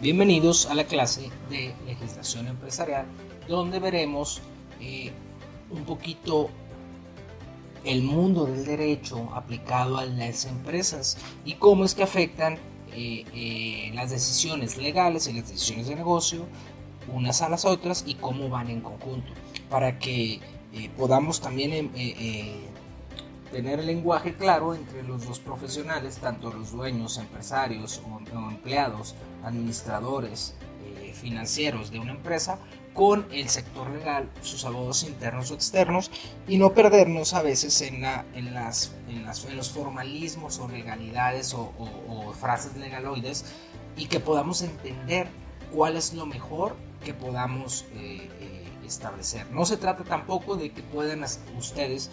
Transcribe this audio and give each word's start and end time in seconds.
Bienvenidos 0.00 0.66
a 0.66 0.74
la 0.74 0.84
clase 0.84 1.28
de 1.50 1.74
legislación 1.84 2.46
empresarial 2.46 3.04
donde 3.48 3.80
veremos 3.80 4.40
eh, 4.80 5.10
un 5.70 5.84
poquito 5.84 6.50
el 7.82 8.04
mundo 8.04 8.46
del 8.46 8.64
derecho 8.64 9.28
aplicado 9.34 9.98
a 9.98 10.04
las 10.04 10.44
empresas 10.44 11.18
y 11.44 11.54
cómo 11.54 11.84
es 11.84 11.96
que 11.96 12.04
afectan 12.04 12.58
eh, 12.94 13.24
eh, 13.34 13.90
las 13.92 14.10
decisiones 14.10 14.76
legales 14.76 15.26
y 15.26 15.32
las 15.32 15.48
decisiones 15.48 15.88
de 15.88 15.96
negocio 15.96 16.46
unas 17.12 17.42
a 17.42 17.48
las 17.48 17.64
otras 17.64 18.04
y 18.06 18.14
cómo 18.14 18.48
van 18.48 18.70
en 18.70 18.82
conjunto 18.82 19.32
para 19.68 19.98
que 19.98 20.38
podamos 20.96 21.40
también 21.40 21.90
tener 23.50 23.84
lenguaje 23.84 24.34
claro 24.34 24.74
entre 24.74 25.02
los 25.02 25.26
dos 25.26 25.38
profesionales, 25.38 26.18
tanto 26.18 26.52
los 26.52 26.72
dueños, 26.72 27.18
empresarios 27.18 28.02
o, 28.08 28.18
empleados, 28.50 29.14
administradores, 29.44 30.54
eh, 30.84 31.12
financieros 31.14 31.90
de 31.90 31.98
una 31.98 32.12
empresa, 32.12 32.58
con 32.94 33.26
el 33.30 33.48
sector 33.48 33.88
legal, 33.90 34.28
sus 34.42 34.64
abogados 34.64 35.04
internos 35.04 35.50
o 35.50 35.54
externos, 35.54 36.10
y 36.48 36.58
no 36.58 36.74
perdernos 36.74 37.32
a 37.32 37.42
veces 37.42 37.80
en, 37.82 38.02
la, 38.02 38.24
en, 38.34 38.52
las, 38.52 38.92
en, 39.08 39.56
los 39.56 39.70
formalismos 39.70 40.58
o 40.58 40.68
legalidades 40.68 41.54
o, 41.54 42.32
frases 42.40 42.76
legaloides, 42.76 43.44
y 43.96 44.06
que 44.06 44.18
podamos 44.20 44.62
entender 44.62 45.28
cuál 45.72 45.96
es 45.96 46.12
lo 46.12 46.26
mejor 46.26 46.74
que 47.04 47.14
podamos 47.14 47.84
eh, 47.94 48.28
eh, 48.40 48.68
establecer. 48.84 49.48
No 49.52 49.64
se 49.64 49.76
trata 49.76 50.02
tampoco 50.02 50.56
de 50.56 50.70
que 50.70 50.82
puedan 50.82 51.24
ustedes 51.56 52.10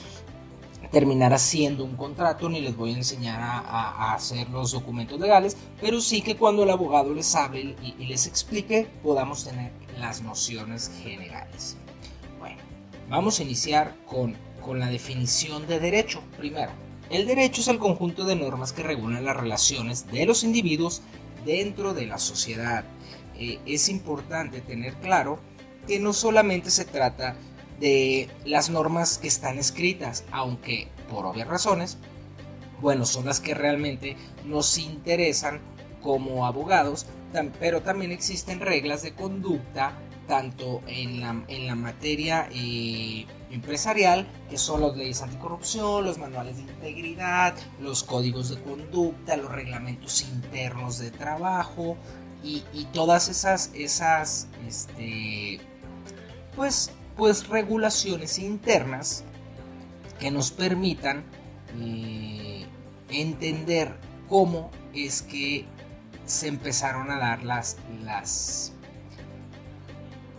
terminar 0.92 1.34
haciendo 1.34 1.84
un 1.84 1.96
contrato, 1.96 2.50
ni 2.50 2.62
les 2.62 2.76
voy 2.76 2.94
a 2.94 2.98
enseñar 2.98 3.40
a, 3.42 4.14
hacer 4.14 4.50
los 4.50 4.72
documentos 4.72 5.20
legales, 5.20 5.58
pero 5.82 6.02
sí 6.02 6.22
que 6.22 6.36
cuando 6.36 6.64
el 6.64 6.70
abogado 6.70 7.14
les 7.14 7.36
hable 7.36 7.76
y, 7.82 8.06
les 8.06 8.28
explique 8.28 8.88
podamos 9.04 9.44
tener 9.44 9.72
las 10.00 10.22
nociones 10.22 10.92
generales. 11.04 11.78
Bueno, 12.40 12.62
vamos 13.10 13.40
a 13.40 13.44
iniciar 13.44 13.96
con, 14.06 14.36
con 14.64 14.80
la 14.80 14.88
definición 14.88 15.68
de 15.68 15.80
derecho. 15.80 16.22
Primero, 16.38 16.72
el 17.10 17.28
derecho 17.28 17.62
es 17.62 17.68
el 17.68 17.78
conjunto 17.78 18.26
de 18.26 18.36
normas 18.36 18.74
que 18.74 18.84
regulan 18.84 19.26
las 19.26 19.38
relaciones 19.38 20.08
de 20.12 20.26
los 20.26 20.44
individuos 20.44 21.02
dentro 21.46 21.94
de 21.94 22.08
la 22.08 22.18
sociedad. 22.18 22.84
Eh, 23.38 23.60
es 23.66 23.90
importante 23.90 24.62
tener 24.62 24.94
claro 24.96 25.40
que 25.88 26.00
no 26.00 26.14
solamente 26.14 26.72
se 26.72 26.86
trata 26.86 27.36
de 27.80 28.30
las 28.46 28.70
normas 28.70 29.18
que 29.18 29.28
están 29.28 29.58
escritas, 29.58 30.24
aunque 30.32 30.88
por 31.10 31.26
obvias 31.26 31.48
razones, 31.48 31.98
bueno, 32.82 33.06
son 33.06 33.26
las 33.26 33.40
que 33.40 33.54
realmente 33.54 34.18
nos 34.46 34.78
interesan 34.78 35.60
como 36.02 36.46
abogados, 36.46 37.08
pero 37.60 37.82
también 37.82 38.12
existen 38.12 38.60
reglas 38.60 39.02
de 39.02 39.14
conducta 39.14 39.94
tanto 40.28 40.82
en 40.88 41.20
la, 41.20 41.44
en 41.48 41.68
la 41.68 41.76
materia 41.76 42.48
eh, 42.52 43.26
empresarial, 43.52 44.28
que 44.50 44.58
son 44.58 44.82
las 44.82 44.96
leyes 44.96 45.22
anticorrupción, 45.22 46.04
los 46.04 46.18
manuales 46.18 46.58
de 46.58 46.64
integridad, 46.64 47.54
los 47.80 48.04
códigos 48.04 48.50
de 48.50 48.62
conducta, 48.62 49.38
los 49.38 49.52
reglamentos 49.52 50.24
internos 50.24 50.98
de 51.00 51.12
trabajo 51.12 51.96
y, 52.44 52.64
y 52.74 52.86
todas 52.86 53.30
esas, 53.30 53.72
esas 53.76 54.48
este, 54.68 55.60
pues 56.56 56.92
pues 57.16 57.48
regulaciones 57.48 58.40
internas 58.40 59.24
que 60.20 60.32
nos 60.32 60.52
permitan 60.52 61.24
eh, 61.80 62.66
entender 63.10 63.96
cómo 64.30 64.72
es 64.94 65.22
que 65.22 65.66
se 66.26 66.48
empezaron 66.48 67.12
a 67.12 67.18
dar 67.20 67.44
las, 67.44 67.78
las, 68.04 68.74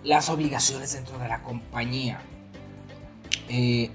las 0.03 0.29
obligaciones 0.29 0.93
dentro 0.93 1.19
de 1.19 1.29
la 1.29 1.43
compañía. 1.43 2.21
Eh, 3.49 3.91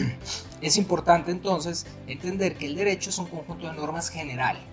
es 0.60 0.76
importante 0.76 1.32
entonces 1.32 1.86
entender 2.06 2.56
que 2.56 2.66
el 2.66 2.76
derecho 2.76 3.10
es 3.10 3.18
un 3.18 3.26
conjunto 3.26 3.66
de 3.66 3.72
normas 3.74 4.10
generales 4.10 4.71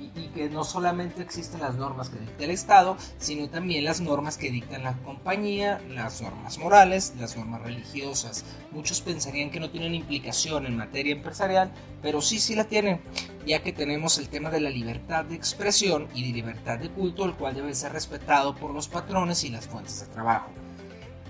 y, 0.00 0.28
que 0.28 0.48
no 0.50 0.64
solamente 0.64 1.22
existen 1.22 1.60
las 1.60 1.76
normas 1.76 2.08
que 2.08 2.18
dicta 2.18 2.44
el 2.44 2.50
Estado, 2.50 2.96
sino 3.18 3.48
también 3.48 3.84
las 3.84 4.00
normas 4.00 4.36
que 4.36 4.50
dictan 4.50 4.84
la 4.84 4.94
compañía, 4.98 5.80
las 5.88 6.20
normas 6.20 6.58
morales, 6.58 7.14
las 7.18 7.36
normas 7.36 7.62
religiosas. 7.62 8.44
Muchos 8.72 9.00
pensarían 9.00 9.50
que 9.50 9.60
no 9.60 9.70
tienen 9.70 9.94
implicación 9.94 10.66
en 10.66 10.76
materia 10.76 11.12
empresarial, 11.12 11.70
pero 12.02 12.20
sí, 12.20 12.38
sí 12.38 12.54
la 12.54 12.64
tienen, 12.64 13.00
ya 13.46 13.62
que 13.62 13.72
tenemos 13.72 14.18
el 14.18 14.28
tema 14.28 14.50
de 14.50 14.60
la 14.60 14.70
libertad 14.70 15.24
de 15.24 15.34
expresión 15.34 16.08
y 16.14 16.26
de 16.26 16.32
libertad 16.32 16.78
de 16.78 16.90
culto, 16.90 17.24
el 17.24 17.34
cual 17.34 17.54
debe 17.54 17.74
ser 17.74 17.92
respetado 17.92 18.54
por 18.54 18.72
los 18.72 18.88
patrones 18.88 19.44
y 19.44 19.50
las 19.50 19.66
fuentes 19.66 20.00
de 20.00 20.06
trabajo. 20.06 20.50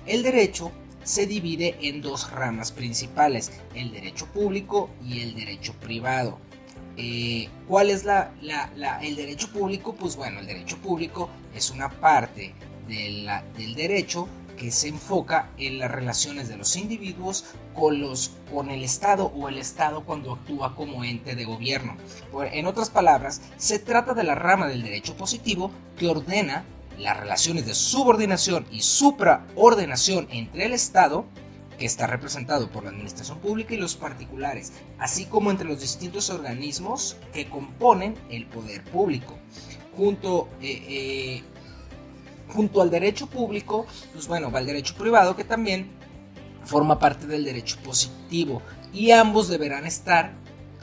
El 0.06 0.22
derecho 0.22 0.72
se 1.04 1.26
divide 1.26 1.76
en 1.80 2.02
dos 2.02 2.30
ramas 2.30 2.72
principales, 2.72 3.52
el 3.74 3.92
derecho 3.92 4.26
público 4.26 4.90
y 5.04 5.20
el 5.22 5.34
derecho 5.34 5.72
privado. 5.74 6.38
Eh, 7.00 7.48
¿Cuál 7.68 7.90
es 7.90 8.04
el 8.04 9.16
derecho 9.16 9.52
público? 9.52 9.94
Pues 9.94 10.16
bueno, 10.16 10.40
el 10.40 10.46
derecho 10.46 10.76
público 10.78 11.30
es 11.54 11.70
una 11.70 11.88
parte 11.88 12.54
del 12.88 13.74
derecho 13.76 14.26
que 14.56 14.72
se 14.72 14.88
enfoca 14.88 15.50
en 15.58 15.78
las 15.78 15.92
relaciones 15.92 16.48
de 16.48 16.56
los 16.56 16.74
individuos 16.74 17.44
con, 17.72 18.02
con 18.52 18.70
el 18.70 18.82
Estado 18.82 19.26
o 19.26 19.48
el 19.48 19.58
Estado 19.58 20.02
cuando 20.02 20.32
actúa 20.32 20.74
como 20.74 21.04
ente 21.04 21.36
de 21.36 21.44
gobierno. 21.44 21.96
En 22.50 22.66
otras 22.66 22.90
palabras, 22.90 23.42
se 23.56 23.78
trata 23.78 24.12
de 24.12 24.24
la 24.24 24.34
rama 24.34 24.66
del 24.66 24.82
derecho 24.82 25.16
positivo 25.16 25.70
que 25.96 26.08
ordena 26.08 26.64
las 26.98 27.16
relaciones 27.16 27.64
de 27.64 27.74
subordinación 27.74 28.66
y 28.72 28.82
supraordenación 28.82 30.26
entre 30.32 30.64
el 30.64 30.72
Estado 30.72 31.26
que 31.78 31.86
está 31.86 32.06
representado 32.06 32.68
por 32.70 32.84
la 32.84 32.90
administración 32.90 33.38
pública 33.38 33.74
y 33.74 33.78
los 33.78 33.94
particulares, 33.94 34.72
así 34.98 35.26
como 35.26 35.50
entre 35.50 35.68
los 35.68 35.80
distintos 35.80 36.28
organismos 36.28 37.16
que 37.32 37.48
componen 37.48 38.16
el 38.30 38.46
poder 38.46 38.82
público. 38.84 39.38
Junto, 39.96 40.48
eh, 40.60 40.84
eh, 40.88 41.42
junto 42.48 42.82
al 42.82 42.90
derecho 42.90 43.28
público, 43.28 43.86
pues 44.12 44.26
bueno, 44.26 44.50
va 44.50 44.60
el 44.60 44.66
derecho 44.66 44.94
privado 44.96 45.36
que 45.36 45.44
también 45.44 45.90
forma 46.64 46.98
parte 46.98 47.26
del 47.26 47.44
derecho 47.44 47.78
positivo 47.82 48.60
y 48.92 49.12
ambos 49.12 49.48
deberán 49.48 49.86
estar 49.86 50.32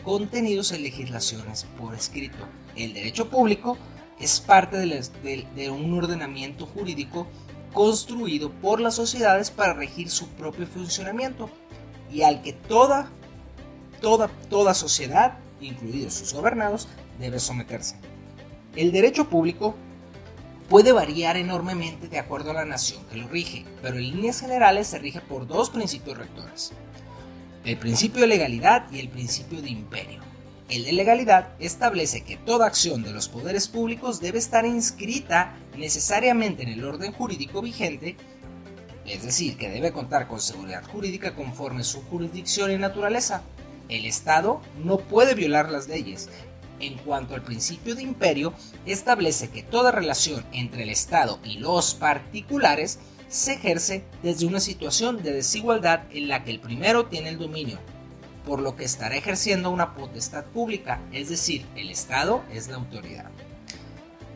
contenidos 0.04 0.72
en 0.72 0.84
legislaciones 0.84 1.66
por 1.78 1.94
escrito. 1.94 2.38
El 2.76 2.94
derecho 2.94 3.30
público 3.30 3.78
es 4.20 4.40
parte 4.40 4.78
de 4.78 5.70
un 5.70 5.94
ordenamiento 5.94 6.66
jurídico 6.66 7.28
construido 7.76 8.50
por 8.50 8.80
las 8.80 8.96
sociedades 8.96 9.52
para 9.52 9.74
regir 9.74 10.10
su 10.10 10.30
propio 10.30 10.66
funcionamiento 10.66 11.50
y 12.12 12.24
al 12.24 12.42
que 12.42 12.54
toda, 12.54 13.10
toda, 14.02 14.30
toda 14.50 14.74
sociedad, 14.74 15.38
incluidos 15.60 16.14
sus 16.14 16.34
gobernados, 16.34 16.88
debe 17.20 17.38
someterse. 17.38 17.98
El 18.76 18.94
derecho 18.94 19.30
público 19.30 19.76
puede 20.70 20.94
variar 20.94 21.36
enormemente 21.36 22.08
de 22.08 22.18
acuerdo 22.18 22.52
a 22.52 22.56
la 22.56 22.66
nación 22.66 23.04
que 23.12 23.18
lo 23.18 23.28
rige, 23.28 23.66
pero 23.82 23.98
en 23.98 24.10
líneas 24.10 24.40
generales 24.40 24.88
se 24.88 24.98
rige 24.98 25.20
por 25.20 25.46
dos 25.46 25.70
principios 25.70 26.18
rectores. 26.18 26.72
El 27.66 27.78
principio 27.78 28.22
de 28.22 28.28
legalidad 28.28 28.90
y 28.90 29.00
el 29.00 29.10
principio 29.10 29.62
de 29.62 29.70
imperio. 29.70 30.22
El 30.68 30.84
de 30.84 30.94
legalidad 30.94 31.50
establece 31.60 32.22
que 32.22 32.38
toda 32.38 32.66
acción 32.66 33.04
de 33.04 33.12
los 33.12 33.30
poderes 33.30 33.68
públicos 33.68 34.20
debe 34.20 34.40
estar 34.40 34.66
inscrita 34.66 35.56
necesariamente 35.78 36.64
en 36.64 36.70
el 36.70 36.84
orden 36.84 37.12
jurídico 37.12 37.62
vigente, 37.62 38.18
es 39.06 39.22
decir, 39.22 39.58
que 39.58 39.70
debe 39.70 39.92
contar 39.92 40.28
con 40.28 40.42
seguridad 40.42 40.84
jurídica 40.84 41.36
conforme 41.36 41.84
su 41.84 42.02
jurisdicción 42.06 42.72
y 42.72 42.78
naturaleza. 42.78 43.44
El 43.90 44.08
Estado 44.08 44.60
no 44.84 44.98
puede 44.98 45.36
violar 45.36 45.70
las 45.70 45.88
leyes. 45.88 46.30
En 46.80 46.98
cuanto 46.98 47.36
al 47.36 47.44
principio 47.44 47.94
de 47.94 48.02
imperio, 48.02 48.52
establece 48.88 49.50
que 49.50 49.62
toda 49.62 49.92
relación 49.92 50.44
entre 50.52 50.82
el 50.82 50.90
Estado 50.90 51.40
y 51.44 51.60
los 51.60 51.94
particulares 51.94 52.98
se 53.30 53.54
ejerce 53.54 54.04
desde 54.24 54.48
una 54.48 54.60
situación 54.60 55.22
de 55.22 55.32
desigualdad 55.32 56.06
en 56.10 56.28
la 56.28 56.44
que 56.44 56.50
el 56.50 56.60
primero 56.60 57.06
tiene 57.06 57.30
el 57.30 57.38
dominio 57.38 57.78
por 58.46 58.60
lo 58.62 58.76
que 58.76 58.86
estará 58.86 59.16
ejerciendo 59.16 59.72
una 59.72 59.94
potestad 59.94 60.46
pública, 60.46 61.00
es 61.12 61.30
decir, 61.30 61.66
el 61.76 61.90
Estado 61.90 62.44
es 62.54 62.68
la 62.68 62.76
autoridad. 62.76 63.30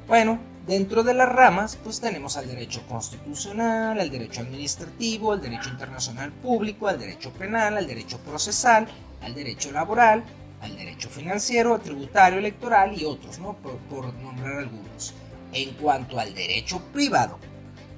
Bueno, 0.07 0.39
dentro 0.65 1.03
de 1.03 1.13
las 1.13 1.29
ramas, 1.29 1.77
pues 1.83 2.01
tenemos 2.01 2.35
al 2.35 2.47
derecho 2.47 2.81
constitucional, 2.87 3.99
al 3.99 4.09
derecho 4.09 4.41
administrativo, 4.41 5.31
al 5.31 5.41
derecho 5.41 5.69
internacional 5.69 6.31
público, 6.31 6.87
al 6.87 6.99
derecho 6.99 7.31
penal, 7.31 7.77
al 7.77 7.87
derecho 7.87 8.17
procesal, 8.19 8.87
al 9.21 9.35
derecho 9.35 9.71
laboral, 9.71 10.23
al 10.61 10.75
derecho 10.75 11.09
financiero, 11.09 11.79
tributario, 11.79 12.39
electoral 12.39 12.99
y 12.99 13.05
otros, 13.05 13.39
¿no? 13.39 13.55
Por 13.89 14.13
nombrar 14.15 14.57
algunos. 14.57 15.13
En 15.53 15.71
cuanto 15.75 16.19
al 16.19 16.33
derecho 16.33 16.81
privado, 16.93 17.37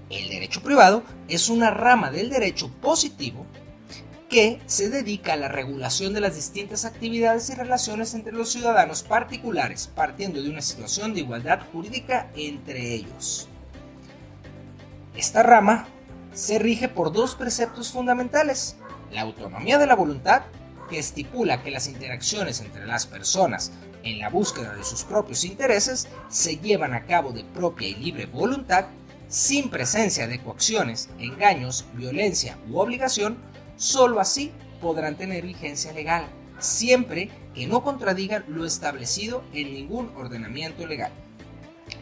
el 0.10 0.30
derecho 0.30 0.62
privado 0.62 1.04
es 1.28 1.50
una 1.50 1.72
rama 1.72 2.12
del 2.12 2.30
derecho 2.30 2.70
positivo 2.82 3.46
que 4.32 4.62
se 4.66 4.90
dedica 4.90 5.34
a 5.34 5.36
la 5.36 5.50
regulación 5.50 6.14
de 6.14 6.22
las 6.22 6.36
distintas 6.36 6.86
actividades 6.86 7.50
y 7.50 7.54
relaciones 7.54 8.14
entre 8.14 8.32
los 8.32 8.50
ciudadanos 8.50 9.04
particulares, 9.04 9.92
partiendo 9.94 10.42
de 10.42 10.50
una 10.50 10.62
situación 10.62 11.14
de 11.14 11.20
igualdad 11.20 11.60
jurídica 11.74 12.32
entre 12.34 12.94
ellos. 12.94 13.50
Esta 15.18 15.44
rama 15.44 15.86
se 16.34 16.60
rige 16.60 16.88
por 16.88 17.12
dos 17.12 17.36
preceptos 17.36 17.92
fundamentales, 17.92 18.78
la 19.12 19.22
autonomía 19.22 19.78
de 19.78 19.88
la 19.88 19.96
voluntad, 19.96 20.44
que 20.90 20.98
estipula 20.98 21.62
que 21.62 21.72
las 21.72 21.90
interacciones 21.90 22.62
entre 22.62 22.86
las 22.88 23.06
personas 23.06 23.74
en 24.04 24.20
la 24.20 24.30
búsqueda 24.30 24.74
de 24.76 24.86
sus 24.86 25.04
propios 25.04 25.44
intereses 25.44 26.08
se 26.30 26.56
llevan 26.56 26.94
a 26.94 27.06
cabo 27.06 27.34
de 27.34 27.44
propia 27.44 27.90
y 27.90 27.96
libre 27.96 28.28
voluntad, 28.28 28.86
sin 29.28 29.70
presencia 29.70 30.26
de 30.28 30.40
coacciones, 30.40 31.10
engaños, 31.20 31.86
violencia 31.96 32.58
u 32.70 32.80
obligación, 32.80 33.38
sólo 33.82 34.20
así 34.20 34.52
podrán 34.80 35.16
tener 35.16 35.44
vigencia 35.44 35.92
legal, 35.92 36.26
siempre 36.60 37.32
que 37.56 37.66
no 37.66 37.84
contradigan 37.84 38.46
lo 38.48 38.64
establecido 38.64 39.44
en 39.54 39.74
ningún 39.74 40.12
ordenamiento 40.16 40.86
legal. 40.86 41.12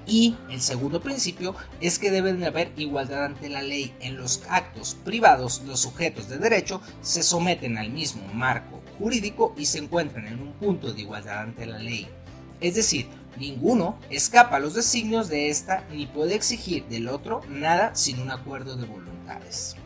Y 0.06 0.36
el 0.50 0.60
segundo 0.60 1.02
principio 1.02 1.56
es 1.80 1.98
que 1.98 2.12
deben 2.12 2.40
de 2.40 2.48
haber 2.48 2.74
igualdad 2.76 3.26
ante 3.26 3.48
la 3.48 3.62
ley. 3.62 3.94
En 4.02 4.18
los 4.18 4.42
actos 4.50 4.98
privados, 5.06 5.62
los 5.66 5.80
sujetos 5.80 6.28
de 6.28 6.38
derecho 6.38 6.82
se 7.02 7.24
someten 7.24 7.78
al 7.78 7.90
mismo 7.92 8.24
marco 8.34 8.82
jurídico 8.98 9.54
y 9.58 9.66
se 9.66 9.80
encuentran 9.80 10.28
en 10.28 10.42
un 10.42 10.52
punto 10.54 10.92
de 10.92 11.02
igualdad 11.02 11.44
ante 11.44 11.66
la 11.66 11.80
ley. 11.80 12.08
Es 12.60 12.76
decir, 12.76 13.08
ninguno 13.38 13.98
escapa 14.10 14.58
a 14.58 14.60
los 14.60 14.74
designios 14.74 15.30
de 15.30 15.50
esta 15.50 15.86
ni 15.94 16.08
puede 16.08 16.36
exigir 16.36 16.86
del 16.88 17.08
otro 17.08 17.42
nada 17.48 17.96
sin 17.96 18.20
un 18.20 18.32
acuerdo 18.32 18.76
de 18.76 18.86
voluntades. 18.86 19.78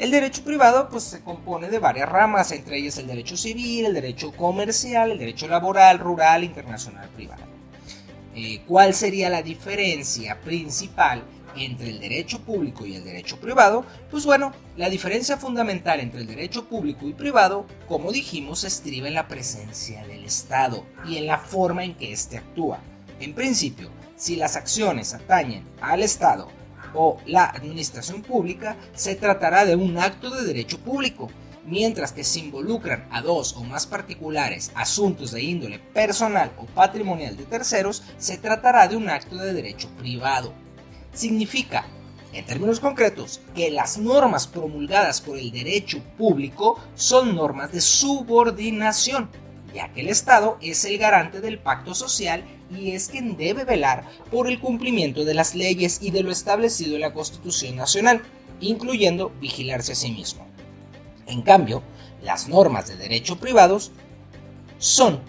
El 0.00 0.10
derecho 0.10 0.42
privado 0.42 0.88
pues, 0.88 1.04
se 1.04 1.20
compone 1.20 1.68
de 1.68 1.78
varias 1.78 2.08
ramas, 2.08 2.52
entre 2.52 2.78
ellas 2.78 2.96
el 2.96 3.06
derecho 3.06 3.36
civil, 3.36 3.84
el 3.84 3.92
derecho 3.92 4.32
comercial, 4.32 5.10
el 5.10 5.18
derecho 5.18 5.46
laboral, 5.46 5.98
rural, 5.98 6.42
internacional, 6.42 7.06
privado. 7.10 7.42
Eh, 8.34 8.62
¿Cuál 8.66 8.94
sería 8.94 9.28
la 9.28 9.42
diferencia 9.42 10.40
principal 10.40 11.22
entre 11.54 11.90
el 11.90 12.00
derecho 12.00 12.40
público 12.40 12.86
y 12.86 12.96
el 12.96 13.04
derecho 13.04 13.38
privado? 13.38 13.84
Pues 14.10 14.24
bueno, 14.24 14.54
la 14.78 14.88
diferencia 14.88 15.36
fundamental 15.36 16.00
entre 16.00 16.22
el 16.22 16.26
derecho 16.26 16.64
público 16.64 17.06
y 17.06 17.12
privado, 17.12 17.66
como 17.86 18.10
dijimos, 18.10 18.64
estriba 18.64 19.06
en 19.06 19.14
la 19.14 19.28
presencia 19.28 20.06
del 20.06 20.24
Estado 20.24 20.86
y 21.06 21.18
en 21.18 21.26
la 21.26 21.36
forma 21.36 21.84
en 21.84 21.94
que 21.94 22.10
éste 22.10 22.38
actúa. 22.38 22.80
En 23.20 23.34
principio, 23.34 23.90
si 24.16 24.36
las 24.36 24.56
acciones 24.56 25.12
atañen 25.12 25.62
al 25.82 26.02
Estado 26.02 26.48
o 26.94 27.18
la 27.26 27.44
administración 27.44 28.22
pública, 28.22 28.76
se 28.94 29.14
tratará 29.14 29.64
de 29.64 29.76
un 29.76 29.98
acto 29.98 30.30
de 30.30 30.44
derecho 30.44 30.78
público, 30.78 31.28
mientras 31.64 32.12
que 32.12 32.24
si 32.24 32.40
involucran 32.40 33.06
a 33.10 33.22
dos 33.22 33.54
o 33.54 33.64
más 33.64 33.86
particulares 33.86 34.72
asuntos 34.74 35.30
de 35.32 35.42
índole 35.42 35.78
personal 35.78 36.52
o 36.58 36.66
patrimonial 36.66 37.36
de 37.36 37.44
terceros, 37.44 38.02
se 38.18 38.38
tratará 38.38 38.88
de 38.88 38.96
un 38.96 39.08
acto 39.08 39.36
de 39.36 39.52
derecho 39.52 39.88
privado. 39.98 40.52
Significa, 41.12 41.86
en 42.32 42.46
términos 42.46 42.80
concretos, 42.80 43.40
que 43.54 43.70
las 43.70 43.98
normas 43.98 44.46
promulgadas 44.46 45.20
por 45.20 45.38
el 45.38 45.50
derecho 45.50 46.00
público 46.16 46.78
son 46.94 47.34
normas 47.34 47.72
de 47.72 47.80
subordinación, 47.80 49.28
ya 49.74 49.92
que 49.92 50.00
el 50.00 50.08
Estado 50.08 50.58
es 50.60 50.84
el 50.84 50.98
garante 50.98 51.40
del 51.40 51.58
pacto 51.58 51.94
social 51.94 52.44
y 52.76 52.92
es 52.92 53.08
quien 53.08 53.36
debe 53.36 53.64
velar 53.64 54.08
por 54.30 54.48
el 54.48 54.60
cumplimiento 54.60 55.24
de 55.24 55.34
las 55.34 55.54
leyes 55.54 55.98
y 56.02 56.10
de 56.10 56.22
lo 56.22 56.30
establecido 56.30 56.94
en 56.94 57.02
la 57.02 57.12
Constitución 57.12 57.76
Nacional, 57.76 58.22
incluyendo 58.60 59.32
vigilarse 59.40 59.92
a 59.92 59.96
sí 59.96 60.10
mismo. 60.10 60.46
En 61.26 61.42
cambio, 61.42 61.82
las 62.22 62.48
normas 62.48 62.88
de 62.88 62.96
derecho 62.96 63.38
privados 63.38 63.92
son 64.78 65.20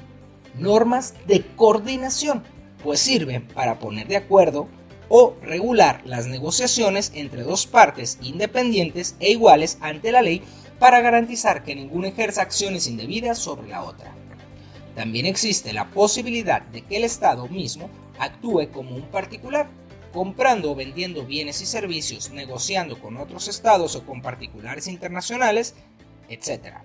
normas 0.58 1.14
de 1.28 1.46
coordinación, 1.56 2.44
pues 2.84 3.00
sirven 3.00 3.48
para 3.48 3.80
poner 3.80 4.08
de 4.08 4.18
acuerdo 4.18 4.68
o 5.10 5.36
regular 5.42 6.02
las 6.06 6.28
negociaciones 6.28 7.12
entre 7.16 7.44
dos 7.44 7.68
partes 7.68 8.18
independientes 8.22 9.16
e 9.20 9.32
iguales 9.32 9.78
ante 9.82 10.12
la 10.12 10.22
ley 10.22 10.42
para 10.80 11.02
garantizar 11.02 11.64
que 11.64 11.76
ninguna 11.76 12.08
ejerza 12.08 12.42
acciones 12.42 12.88
indebidas 12.88 13.38
sobre 13.38 13.68
la 13.68 13.84
otra. 13.84 14.16
También 14.96 15.26
existe 15.26 15.74
la 15.74 15.90
posibilidad 15.90 16.62
de 16.62 16.82
que 16.82 16.98
el 16.98 17.04
Estado 17.04 17.48
mismo 17.48 17.90
actúe 18.20 18.70
como 18.72 18.96
un 18.96 19.10
particular, 19.10 19.70
comprando 20.14 20.72
o 20.72 20.76
vendiendo 20.76 21.26
bienes 21.26 21.62
y 21.62 21.66
servicios, 21.66 22.32
negociando 22.32 23.00
con 23.00 23.18
otros 23.18 23.48
estados 23.48 23.96
o 23.96 24.06
con 24.06 24.22
particulares 24.22 24.88
internacionales, 24.88 25.76
etc. 26.30 26.76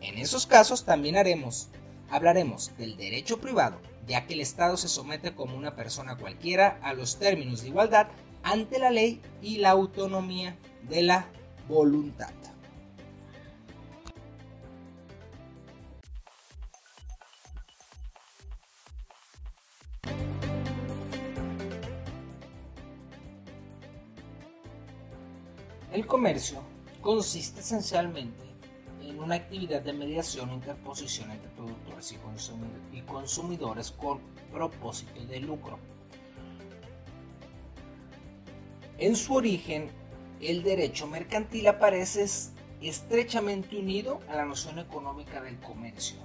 En 0.00 0.16
esos 0.16 0.46
casos 0.46 0.84
también 0.84 1.16
haremos, 1.16 1.68
hablaremos 2.08 2.76
del 2.78 2.96
derecho 2.96 3.38
privado, 3.38 3.78
ya 4.06 4.26
que 4.26 4.34
el 4.34 4.40
Estado 4.40 4.76
se 4.78 4.88
somete 4.88 5.34
como 5.34 5.56
una 5.56 5.76
persona 5.76 6.16
cualquiera 6.16 6.78
a 6.82 6.94
los 6.94 7.18
términos 7.18 7.62
de 7.62 7.68
igualdad 7.68 8.08
ante 8.42 8.78
la 8.78 8.90
ley 8.90 9.20
y 9.42 9.58
la 9.58 9.70
autonomía 9.70 10.56
de 10.88 11.02
la 11.02 11.26
voluntad. 11.68 12.32
El 25.92 26.06
comercio 26.06 26.62
consiste 27.00 27.60
esencialmente 27.60 28.44
en 29.02 29.18
una 29.18 29.34
actividad 29.34 29.82
de 29.82 29.92
mediación 29.92 30.50
e 30.50 30.54
interposición 30.54 31.32
entre 31.32 31.50
productores 31.50 32.16
y 32.92 33.00
consumidores 33.02 33.90
con 33.90 34.20
propósito 34.52 35.20
de 35.24 35.40
lucro. 35.40 35.80
En 38.98 39.16
su 39.16 39.34
origen, 39.34 39.90
el 40.40 40.62
derecho 40.62 41.08
mercantil 41.08 41.66
aparece 41.66 42.24
estrechamente 42.80 43.76
unido 43.76 44.20
a 44.28 44.36
la 44.36 44.44
noción 44.44 44.78
económica 44.78 45.42
del 45.42 45.58
comercio 45.58 46.18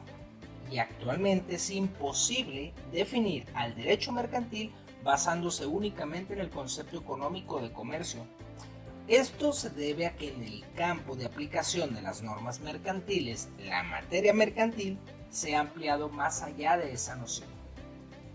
y 0.71 0.77
actualmente 0.77 1.55
es 1.55 1.71
imposible 1.71 2.71
definir 2.91 3.47
al 3.55 3.75
derecho 3.75 4.11
mercantil 4.11 4.71
basándose 5.03 5.65
únicamente 5.65 6.33
en 6.33 6.41
el 6.41 6.51
concepto 6.51 6.99
económico 6.99 7.59
de 7.59 7.71
comercio 7.71 8.27
esto 9.07 9.53
se 9.53 9.69
debe 9.69 10.07
a 10.07 10.15
que 10.15 10.33
en 10.33 10.43
el 10.43 10.65
campo 10.75 11.15
de 11.15 11.25
aplicación 11.25 11.93
de 11.93 12.01
las 12.01 12.23
normas 12.23 12.59
mercantiles, 12.61 13.49
la 13.59 13.83
materia 13.83 14.33
mercantil 14.33 14.97
se 15.29 15.55
ha 15.55 15.59
ampliado 15.59 16.09
más 16.09 16.41
allá 16.41 16.77
de 16.77 16.91
esa 16.91 17.15
noción. 17.15 17.49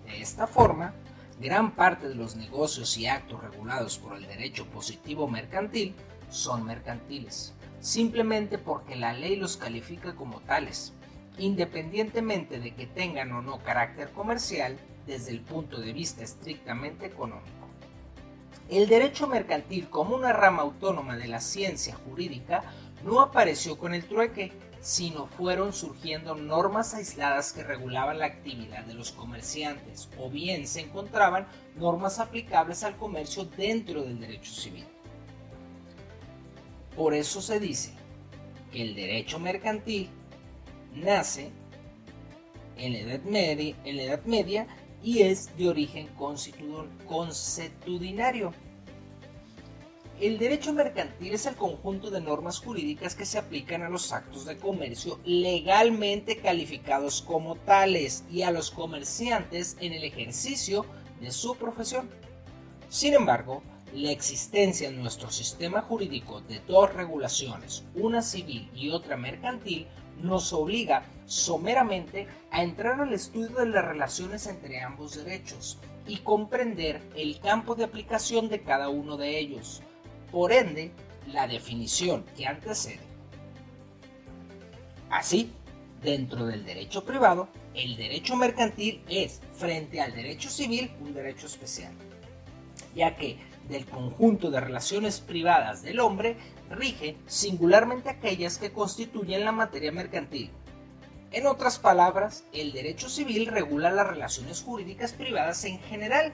De 0.07 0.21
esta 0.21 0.47
forma, 0.47 0.95
gran 1.41 1.75
parte 1.75 2.09
de 2.09 2.15
los 2.15 2.37
negocios 2.37 2.97
y 2.99 3.07
actos 3.07 3.43
regulados 3.43 3.99
por 3.99 4.17
el 4.17 4.27
derecho 4.29 4.65
positivo 4.67 5.27
mercantil 5.27 5.95
son 6.29 6.65
mercantiles, 6.65 7.53
simplemente 7.81 8.57
porque 8.57 8.95
la 8.95 9.13
ley 9.13 9.35
los 9.35 9.57
califica 9.57 10.15
como 10.15 10.41
tales, 10.41 10.93
independientemente 11.39 12.61
de 12.61 12.75
que 12.75 12.87
tengan 12.87 13.33
o 13.33 13.43
no 13.43 13.59
carácter 13.59 14.11
comercial 14.11 14.77
desde 15.07 15.33
el 15.33 15.41
punto 15.41 15.81
de 15.81 15.93
vista 15.93 16.23
estrictamente 16.23 17.07
económico. 17.07 17.60
El 18.71 18.87
derecho 18.87 19.27
mercantil 19.27 19.91
como 19.91 20.15
una 20.15 20.33
rama 20.33 20.63
autónoma 20.63 21.17
de 21.17 21.27
la 21.27 21.41
ciencia 21.41 21.97
jurídica 21.97 22.63
no 23.05 23.21
apareció 23.21 23.77
con 23.77 23.95
el 23.95 24.05
trueque, 24.05 24.53
sino 24.81 25.27
fueron 25.27 25.73
surgiendo 25.73 26.37
normas 26.37 26.95
aisladas 26.95 27.53
que 27.53 27.65
regulaban 27.65 28.21
la 28.21 28.27
actividad 28.27 28.85
de 28.85 28.95
los 28.95 29.11
comerciantes, 29.11 30.09
o 30.19 30.31
bien 30.31 30.69
se 30.69 30.83
encontraban 30.83 31.49
normas 31.77 32.21
aplicables 32.21 32.85
al 32.85 32.97
comercio 32.97 33.45
dentro 33.45 34.03
del 34.03 34.21
derecho 34.21 34.53
civil. 34.53 34.85
Por 36.95 37.13
eso 37.13 37.43
se 37.43 37.59
dice 37.59 37.93
que 38.71 38.83
el 38.83 38.95
derecho 38.95 39.41
mercantil 39.41 40.09
nace 40.95 41.51
en 42.77 42.93
la 42.93 42.99
Edad 43.01 43.23
Media, 43.25 43.77
en 43.85 43.97
la 43.97 44.03
edad 44.05 44.25
media 44.25 44.67
y 45.03 45.23
es 45.23 45.57
de 45.57 45.69
origen 45.69 46.09
consuetudinario. 47.07 48.53
El 50.21 50.39
derecho 50.39 50.75
mercantil 50.75 51.33
es 51.33 51.47
el 51.47 51.55
conjunto 51.55 52.11
de 52.11 52.21
normas 52.21 52.59
jurídicas 52.59 53.15
que 53.15 53.25
se 53.25 53.39
aplican 53.39 53.83
a 53.83 53.89
los 53.89 54.13
actos 54.13 54.45
de 54.45 54.59
comercio 54.59 55.19
legalmente 55.25 56.37
calificados 56.37 57.23
como 57.23 57.57
tales 57.57 58.25
y 58.31 58.43
a 58.43 58.51
los 58.51 58.71
comerciantes 58.71 59.79
en 59.81 59.95
el 59.95 60.05
ejercicio 60.05 60.85
de 61.21 61.31
su 61.31 61.57
profesión. 61.57 62.11
Sin 62.91 63.15
embargo, 63.15 63.63
la 63.95 64.11
existencia 64.11 64.89
en 64.89 65.01
nuestro 65.01 65.31
sistema 65.31 65.83
jurídico 65.83 66.41
de 66.43 66.61
dos 66.61 66.93
regulaciones, 66.95 67.85
una 67.95 68.23
civil 68.23 68.71
y 68.75 68.91
otra 68.91 69.17
mercantil, 69.17 69.87
nos 70.23 70.53
obliga 70.53 71.03
someramente 71.27 72.27
a 72.51 72.63
entrar 72.63 73.01
al 73.01 73.13
estudio 73.13 73.57
de 73.57 73.67
las 73.67 73.85
relaciones 73.85 74.47
entre 74.47 74.81
ambos 74.83 75.17
derechos 75.17 75.79
y 76.07 76.19
comprender 76.19 77.01
el 77.17 77.41
campo 77.41 77.75
de 77.75 77.85
aplicación 77.85 78.49
de 78.49 78.63
cada 78.63 78.89
uno 78.89 79.17
de 79.17 79.39
ellos. 79.39 79.83
Por 80.31 80.53
ende, 80.53 80.93
la 81.27 81.47
definición 81.47 82.25
que 82.37 82.47
antecede 82.47 83.11
Así, 85.11 85.51
dentro 86.03 86.47
del 86.47 86.65
derecho 86.65 87.05
privado, 87.05 87.49
el 87.75 87.97
derecho 87.97 88.37
mercantil 88.37 89.03
es, 89.09 89.41
frente 89.55 90.01
al 90.01 90.15
derecho 90.15 90.49
civil, 90.49 90.91
un 91.01 91.13
derecho 91.13 91.47
especial, 91.47 91.93
ya 92.95 93.17
que 93.17 93.37
del 93.71 93.87
conjunto 93.87 94.51
de 94.51 94.61
relaciones 94.61 95.21
privadas 95.21 95.83
del 95.83 96.01
hombre 96.01 96.37
rige 96.71 97.17
singularmente 97.27 98.11
aquellas 98.11 98.59
que 98.59 98.73
constituyen 98.73 99.45
la 99.45 99.53
materia 99.53 99.93
mercantil. 99.93 100.51
En 101.33 101.47
otras 101.47 101.79
palabras, 101.79 102.45
el 102.53 102.73
derecho 102.73 103.09
civil 103.09 103.47
regula 103.47 103.91
las 103.91 104.07
relaciones 104.07 104.63
jurídicas 104.63 105.13
privadas 105.13 105.65
en 105.65 105.79
general, 105.81 106.33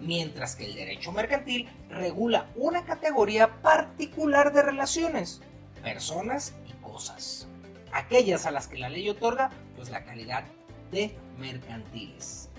mientras 0.00 0.54
que 0.54 0.66
el 0.66 0.74
derecho 0.74 1.12
mercantil 1.12 1.68
regula 1.88 2.50
una 2.54 2.84
categoría 2.84 3.62
particular 3.62 4.52
de 4.52 4.62
relaciones, 4.62 5.40
personas 5.82 6.54
y 6.68 6.72
cosas, 6.82 7.48
aquellas 7.92 8.44
a 8.44 8.50
las 8.50 8.68
que 8.68 8.78
la 8.78 8.90
ley 8.90 9.08
otorga 9.08 9.50
pues 9.76 9.88
la 9.88 10.04
calidad 10.04 10.44
de 10.90 11.16
mercantiles. 11.38 12.50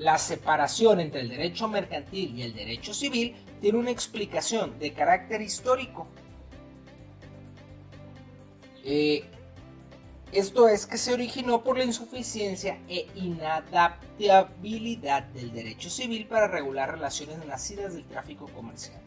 La 0.00 0.16
separación 0.16 0.98
entre 0.98 1.20
el 1.20 1.28
derecho 1.28 1.68
mercantil 1.68 2.34
y 2.34 2.42
el 2.42 2.54
derecho 2.54 2.94
civil 2.94 3.36
tiene 3.60 3.76
una 3.76 3.90
explicación 3.90 4.78
de 4.78 4.94
carácter 4.94 5.42
histórico. 5.42 6.06
Eh, 8.82 9.24
esto 10.32 10.68
es 10.68 10.86
que 10.86 10.96
se 10.96 11.12
originó 11.12 11.62
por 11.62 11.76
la 11.76 11.84
insuficiencia 11.84 12.78
e 12.88 13.08
inadaptabilidad 13.14 15.24
del 15.24 15.52
derecho 15.52 15.90
civil 15.90 16.26
para 16.26 16.48
regular 16.48 16.92
relaciones 16.92 17.44
nacidas 17.44 17.92
del 17.92 18.06
tráfico 18.06 18.46
comercial. 18.54 19.02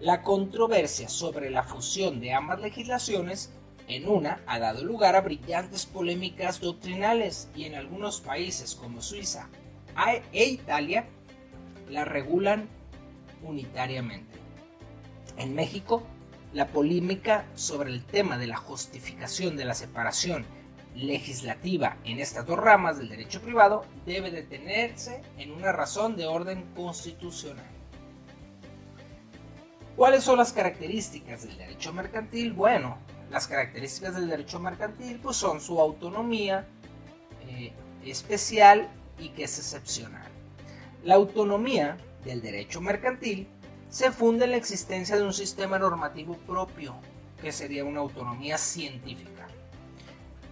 La 0.00 0.22
controversia 0.22 1.10
sobre 1.10 1.50
la 1.50 1.62
fusión 1.62 2.20
de 2.20 2.32
ambas 2.32 2.62
legislaciones 2.62 3.52
en 3.86 4.08
una 4.08 4.42
ha 4.46 4.58
dado 4.60 4.82
lugar 4.82 5.14
a 5.14 5.20
brillantes 5.20 5.84
polémicas 5.84 6.58
doctrinales 6.58 7.50
y 7.54 7.64
en 7.64 7.74
algunos 7.74 8.22
países 8.22 8.74
como 8.74 9.02
Suiza 9.02 9.50
e 10.32 10.44
Italia 10.44 11.06
la 11.88 12.04
regulan 12.04 12.68
unitariamente. 13.42 14.38
En 15.36 15.54
México 15.54 16.02
la 16.52 16.68
polémica 16.68 17.44
sobre 17.54 17.90
el 17.90 18.04
tema 18.04 18.38
de 18.38 18.46
la 18.46 18.56
justificación 18.56 19.56
de 19.56 19.64
la 19.64 19.74
separación 19.74 20.46
legislativa 20.94 21.98
en 22.04 22.20
estas 22.20 22.46
dos 22.46 22.58
ramas 22.58 22.98
del 22.98 23.10
derecho 23.10 23.42
privado 23.42 23.84
debe 24.06 24.30
detenerse 24.30 25.22
en 25.36 25.52
una 25.52 25.72
razón 25.72 26.16
de 26.16 26.26
orden 26.26 26.64
constitucional. 26.74 27.66
¿Cuáles 29.96 30.24
son 30.24 30.38
las 30.38 30.52
características 30.52 31.46
del 31.46 31.56
derecho 31.58 31.92
mercantil? 31.92 32.52
Bueno, 32.52 32.98
las 33.30 33.46
características 33.46 34.14
del 34.14 34.28
derecho 34.28 34.58
mercantil 34.60 35.18
pues, 35.22 35.36
son 35.36 35.60
su 35.60 35.80
autonomía 35.80 36.66
eh, 37.48 37.72
especial 38.04 38.88
y 39.18 39.30
que 39.30 39.44
es 39.44 39.58
excepcional. 39.58 40.28
La 41.04 41.14
autonomía 41.14 41.96
del 42.24 42.42
derecho 42.42 42.80
mercantil 42.80 43.46
se 43.88 44.10
funda 44.10 44.44
en 44.44 44.50
la 44.52 44.56
existencia 44.56 45.16
de 45.16 45.22
un 45.22 45.32
sistema 45.32 45.78
normativo 45.78 46.36
propio, 46.46 46.94
que 47.40 47.52
sería 47.52 47.84
una 47.84 48.00
autonomía 48.00 48.58
científica. 48.58 49.46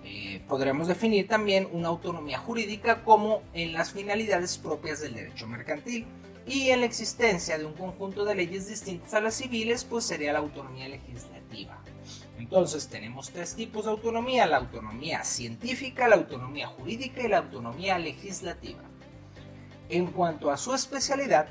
Eh, 0.04 0.42
podremos 0.48 0.86
definir 0.86 1.26
también 1.26 1.68
una 1.72 1.88
autonomía 1.88 2.38
jurídica 2.38 3.02
como 3.04 3.42
en 3.54 3.72
las 3.72 3.92
finalidades 3.92 4.58
propias 4.58 5.00
del 5.00 5.14
derecho 5.14 5.46
mercantil 5.46 6.06
y 6.46 6.68
en 6.68 6.80
la 6.80 6.86
existencia 6.86 7.56
de 7.56 7.64
un 7.64 7.72
conjunto 7.72 8.24
de 8.24 8.34
leyes 8.34 8.68
distintas 8.68 9.14
a 9.14 9.20
las 9.20 9.34
civiles, 9.34 9.84
pues 9.84 10.04
sería 10.04 10.32
la 10.32 10.40
autonomía 10.40 10.88
legislativa. 10.88 11.82
Entonces 12.38 12.88
tenemos 12.88 13.30
tres 13.30 13.54
tipos 13.54 13.84
de 13.84 13.92
autonomía, 13.92 14.46
la 14.46 14.58
autonomía 14.58 15.24
científica, 15.24 16.08
la 16.08 16.16
autonomía 16.16 16.66
jurídica 16.66 17.22
y 17.22 17.28
la 17.28 17.38
autonomía 17.38 17.98
legislativa. 17.98 18.82
En 19.88 20.06
cuanto 20.06 20.50
a 20.50 20.56
su 20.56 20.74
especialidad, 20.74 21.48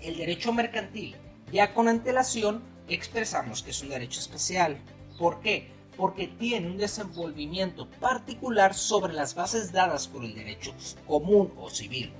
el 0.00 0.16
derecho 0.16 0.52
mercantil, 0.52 1.16
ya 1.52 1.74
con 1.74 1.88
antelación, 1.88 2.62
expresamos 2.88 3.62
que 3.62 3.70
es 3.70 3.82
un 3.82 3.90
derecho 3.90 4.20
especial. 4.20 4.78
¿Por 5.18 5.40
qué? 5.40 5.70
Porque 5.96 6.28
tiene 6.28 6.68
un 6.68 6.78
desenvolvimiento 6.78 7.90
particular 8.00 8.74
sobre 8.74 9.12
las 9.12 9.34
bases 9.34 9.72
dadas 9.72 10.08
por 10.08 10.24
el 10.24 10.34
derecho 10.34 10.72
común 11.06 11.52
o 11.58 11.68
civil. 11.68 12.12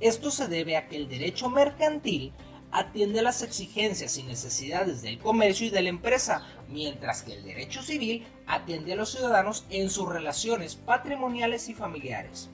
Esto 0.00 0.30
se 0.30 0.48
debe 0.48 0.76
a 0.76 0.88
que 0.88 0.96
el 0.96 1.08
derecho 1.08 1.48
mercantil 1.48 2.32
atiende 2.72 3.20
a 3.20 3.22
las 3.22 3.42
exigencias 3.42 4.16
y 4.16 4.22
necesidades 4.22 5.02
del 5.02 5.18
comercio 5.18 5.66
y 5.66 5.70
de 5.70 5.82
la 5.82 5.90
empresa, 5.90 6.46
mientras 6.68 7.22
que 7.22 7.34
el 7.34 7.44
derecho 7.44 7.82
civil 7.82 8.26
atiende 8.46 8.94
a 8.94 8.96
los 8.96 9.12
ciudadanos 9.12 9.66
en 9.70 9.90
sus 9.90 10.08
relaciones 10.08 10.74
patrimoniales 10.74 11.68
y 11.68 11.74
familiares. 11.74 12.48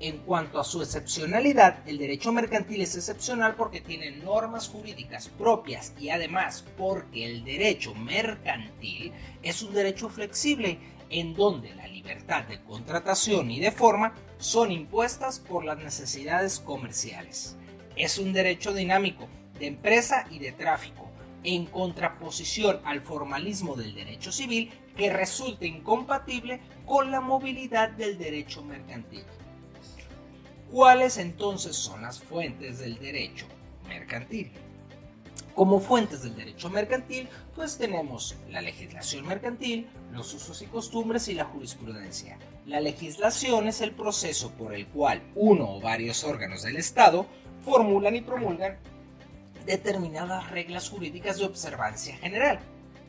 En 0.00 0.18
cuanto 0.18 0.60
a 0.60 0.64
su 0.64 0.80
excepcionalidad, 0.80 1.82
el 1.88 1.98
derecho 1.98 2.30
mercantil 2.30 2.82
es 2.82 2.94
excepcional 2.94 3.56
porque 3.56 3.80
tiene 3.80 4.12
normas 4.12 4.68
jurídicas 4.68 5.28
propias 5.28 5.92
y 5.98 6.10
además 6.10 6.64
porque 6.76 7.24
el 7.24 7.44
derecho 7.44 7.96
mercantil 7.96 9.12
es 9.42 9.60
un 9.62 9.74
derecho 9.74 10.08
flexible 10.08 10.78
en 11.10 11.34
donde 11.34 11.74
la 11.74 11.88
libertad 11.88 12.44
de 12.44 12.62
contratación 12.62 13.50
y 13.50 13.58
de 13.58 13.72
forma 13.72 14.14
son 14.38 14.70
impuestas 14.70 15.40
por 15.40 15.64
las 15.64 15.78
necesidades 15.78 16.60
comerciales. 16.60 17.56
Es 17.98 18.16
un 18.16 18.32
derecho 18.32 18.72
dinámico 18.72 19.26
de 19.58 19.66
empresa 19.66 20.24
y 20.30 20.38
de 20.38 20.52
tráfico, 20.52 21.10
en 21.42 21.66
contraposición 21.66 22.80
al 22.84 23.00
formalismo 23.00 23.74
del 23.74 23.92
derecho 23.92 24.30
civil 24.30 24.70
que 24.96 25.12
resulta 25.12 25.66
incompatible 25.66 26.60
con 26.86 27.10
la 27.10 27.20
movilidad 27.20 27.90
del 27.90 28.16
derecho 28.16 28.62
mercantil. 28.62 29.24
¿Cuáles 30.70 31.18
entonces 31.18 31.74
son 31.74 32.02
las 32.02 32.20
fuentes 32.20 32.78
del 32.78 33.00
derecho 33.00 33.46
mercantil? 33.88 34.52
Como 35.56 35.80
fuentes 35.80 36.22
del 36.22 36.36
derecho 36.36 36.70
mercantil, 36.70 37.28
pues 37.56 37.78
tenemos 37.78 38.36
la 38.48 38.60
legislación 38.60 39.26
mercantil, 39.26 39.88
los 40.12 40.32
usos 40.34 40.62
y 40.62 40.66
costumbres 40.66 41.26
y 41.26 41.34
la 41.34 41.46
jurisprudencia. 41.46 42.38
La 42.64 42.78
legislación 42.78 43.66
es 43.66 43.80
el 43.80 43.90
proceso 43.90 44.52
por 44.52 44.72
el 44.72 44.86
cual 44.86 45.20
uno 45.34 45.74
o 45.74 45.80
varios 45.80 46.22
órganos 46.22 46.62
del 46.62 46.76
Estado 46.76 47.26
formulan 47.64 48.16
y 48.16 48.20
promulgan 48.20 48.78
determinadas 49.66 50.50
reglas 50.50 50.88
jurídicas 50.88 51.38
de 51.38 51.44
observancia 51.44 52.16
general, 52.16 52.58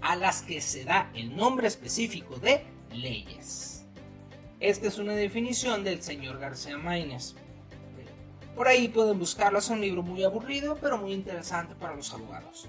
a 0.01 0.15
las 0.15 0.41
que 0.41 0.61
se 0.61 0.83
da 0.83 1.09
el 1.13 1.35
nombre 1.35 1.67
específico 1.67 2.37
de 2.37 2.63
leyes. 2.93 3.85
Esta 4.59 4.87
es 4.87 4.97
una 4.97 5.13
definición 5.13 5.83
del 5.83 6.01
señor 6.01 6.39
García 6.39 6.77
Maínez. 6.77 7.35
Por 8.55 8.67
ahí 8.67 8.89
pueden 8.89 9.17
buscarlo, 9.17 9.59
es 9.59 9.69
un 9.69 9.79
libro 9.79 10.03
muy 10.03 10.23
aburrido, 10.23 10.77
pero 10.81 10.97
muy 10.97 11.13
interesante 11.13 11.75
para 11.75 11.95
los 11.95 12.13
abogados. 12.13 12.67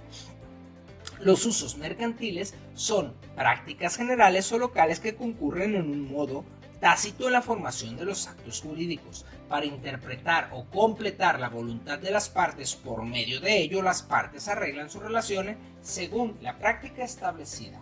Los 1.18 1.44
usos 1.44 1.76
mercantiles 1.76 2.54
son 2.74 3.12
prácticas 3.34 3.96
generales 3.96 4.50
o 4.52 4.58
locales 4.58 5.00
que 5.00 5.16
concurren 5.16 5.74
en 5.74 5.90
un 5.90 6.12
modo 6.12 6.44
tácito 6.80 7.26
en 7.26 7.34
la 7.34 7.42
formación 7.42 7.96
de 7.96 8.04
los 8.04 8.26
actos 8.26 8.60
jurídicos. 8.60 9.24
Para 9.48 9.66
interpretar 9.66 10.50
o 10.52 10.64
completar 10.66 11.40
la 11.40 11.48
voluntad 11.48 11.98
de 11.98 12.10
las 12.10 12.28
partes, 12.28 12.74
por 12.76 13.04
medio 13.04 13.40
de 13.40 13.58
ello 13.58 13.82
las 13.82 14.02
partes 14.02 14.48
arreglan 14.48 14.90
sus 14.90 15.02
relaciones 15.02 15.56
según 15.82 16.36
la 16.40 16.58
práctica 16.58 17.04
establecida. 17.04 17.80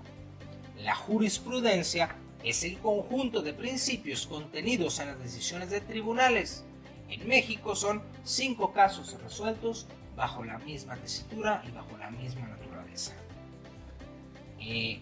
La 0.78 0.95
jurisprudencia 0.95 2.14
es 2.43 2.64
el 2.64 2.78
conjunto 2.78 3.43
de 3.43 3.52
principios 3.52 4.26
contenidos 4.26 4.99
en 5.00 5.09
las 5.09 5.19
decisiones 5.19 5.71
de 5.71 5.81
tribunales 5.81 6.64
en 7.09 7.26
México 7.26 7.75
son 7.75 8.02
cinco 8.25 8.73
casos 8.73 9.17
resueltos 9.23 9.87
bajo 10.14 10.45
la 10.45 10.59
misma 10.59 10.97
tesitura 10.97 11.62
y 11.67 11.71
bajo 11.71 11.97
la 11.97 12.11
misma 12.11 12.49
naturaleza. 12.49 13.14
Eh, 14.61 15.00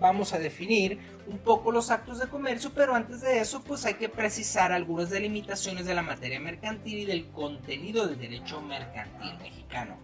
vamos 0.00 0.32
a 0.32 0.38
definir 0.38 0.98
un 1.26 1.38
poco 1.38 1.72
los 1.72 1.90
actos 1.90 2.18
de 2.18 2.28
comercio, 2.28 2.72
pero 2.74 2.94
antes 2.94 3.20
de 3.20 3.40
eso 3.40 3.62
pues 3.62 3.84
hay 3.84 3.94
que 3.94 4.08
precisar 4.08 4.72
algunas 4.72 5.10
delimitaciones 5.10 5.86
de 5.86 5.94
la 5.94 6.02
materia 6.02 6.40
mercantil 6.40 6.98
y 6.98 7.04
del 7.04 7.30
contenido 7.30 8.06
del 8.06 8.18
derecho 8.18 8.60
mercantil 8.60 9.36
mexicano. 9.38 9.98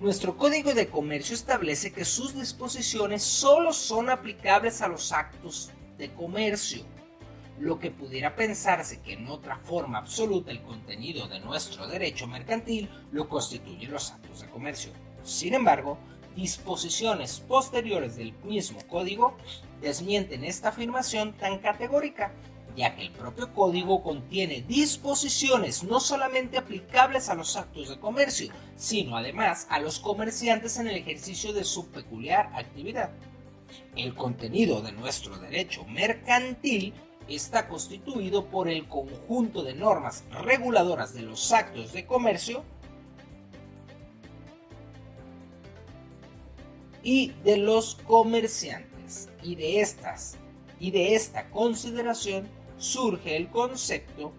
Nuestro 0.00 0.36
Código 0.36 0.74
de 0.74 0.88
Comercio 0.88 1.34
establece 1.34 1.92
que 1.92 2.04
sus 2.04 2.34
disposiciones 2.34 3.22
solo 3.22 3.72
son 3.72 4.10
aplicables 4.10 4.82
a 4.82 4.88
los 4.88 5.10
actos 5.12 5.70
de 5.96 6.12
comercio 6.12 6.84
lo 7.58 7.78
que 7.78 7.90
pudiera 7.90 8.34
pensarse 8.36 9.00
que 9.00 9.14
en 9.14 9.28
otra 9.28 9.58
forma 9.58 9.98
absoluta 9.98 10.50
el 10.50 10.62
contenido 10.62 11.26
de 11.28 11.40
nuestro 11.40 11.86
derecho 11.86 12.26
mercantil 12.26 12.90
lo 13.12 13.28
constituyen 13.28 13.92
los 13.92 14.12
actos 14.12 14.40
de 14.40 14.48
comercio. 14.48 14.92
Sin 15.22 15.54
embargo, 15.54 15.98
disposiciones 16.36 17.40
posteriores 17.40 18.16
del 18.16 18.32
mismo 18.44 18.78
código 18.86 19.34
desmienten 19.80 20.44
esta 20.44 20.68
afirmación 20.68 21.32
tan 21.32 21.58
categórica, 21.58 22.32
ya 22.76 22.94
que 22.94 23.02
el 23.02 23.10
propio 23.10 23.52
código 23.54 24.02
contiene 24.02 24.62
disposiciones 24.68 25.82
no 25.82 25.98
solamente 25.98 26.58
aplicables 26.58 27.30
a 27.30 27.34
los 27.34 27.56
actos 27.56 27.88
de 27.88 27.98
comercio, 27.98 28.52
sino 28.76 29.16
además 29.16 29.66
a 29.70 29.80
los 29.80 29.98
comerciantes 29.98 30.78
en 30.78 30.88
el 30.88 30.96
ejercicio 30.96 31.54
de 31.54 31.64
su 31.64 31.88
peculiar 31.88 32.50
actividad. 32.54 33.10
El 33.96 34.14
contenido 34.14 34.82
de 34.82 34.92
nuestro 34.92 35.38
derecho 35.38 35.84
mercantil 35.86 36.92
está 37.28 37.66
constituido 37.66 38.46
por 38.46 38.68
el 38.68 38.86
conjunto 38.88 39.62
de 39.62 39.74
normas 39.74 40.24
reguladoras 40.44 41.14
de 41.14 41.22
los 41.22 41.50
actos 41.52 41.92
de 41.92 42.06
comercio 42.06 42.62
y 47.06 47.28
de 47.44 47.56
los 47.56 47.94
comerciantes. 48.06 49.28
Y 49.40 49.54
de 49.54 49.80
estas 49.80 50.36
y 50.80 50.90
de 50.90 51.14
esta 51.14 51.48
consideración 51.50 52.48
surge 52.78 53.36
el 53.36 53.48
concepto 53.48 54.34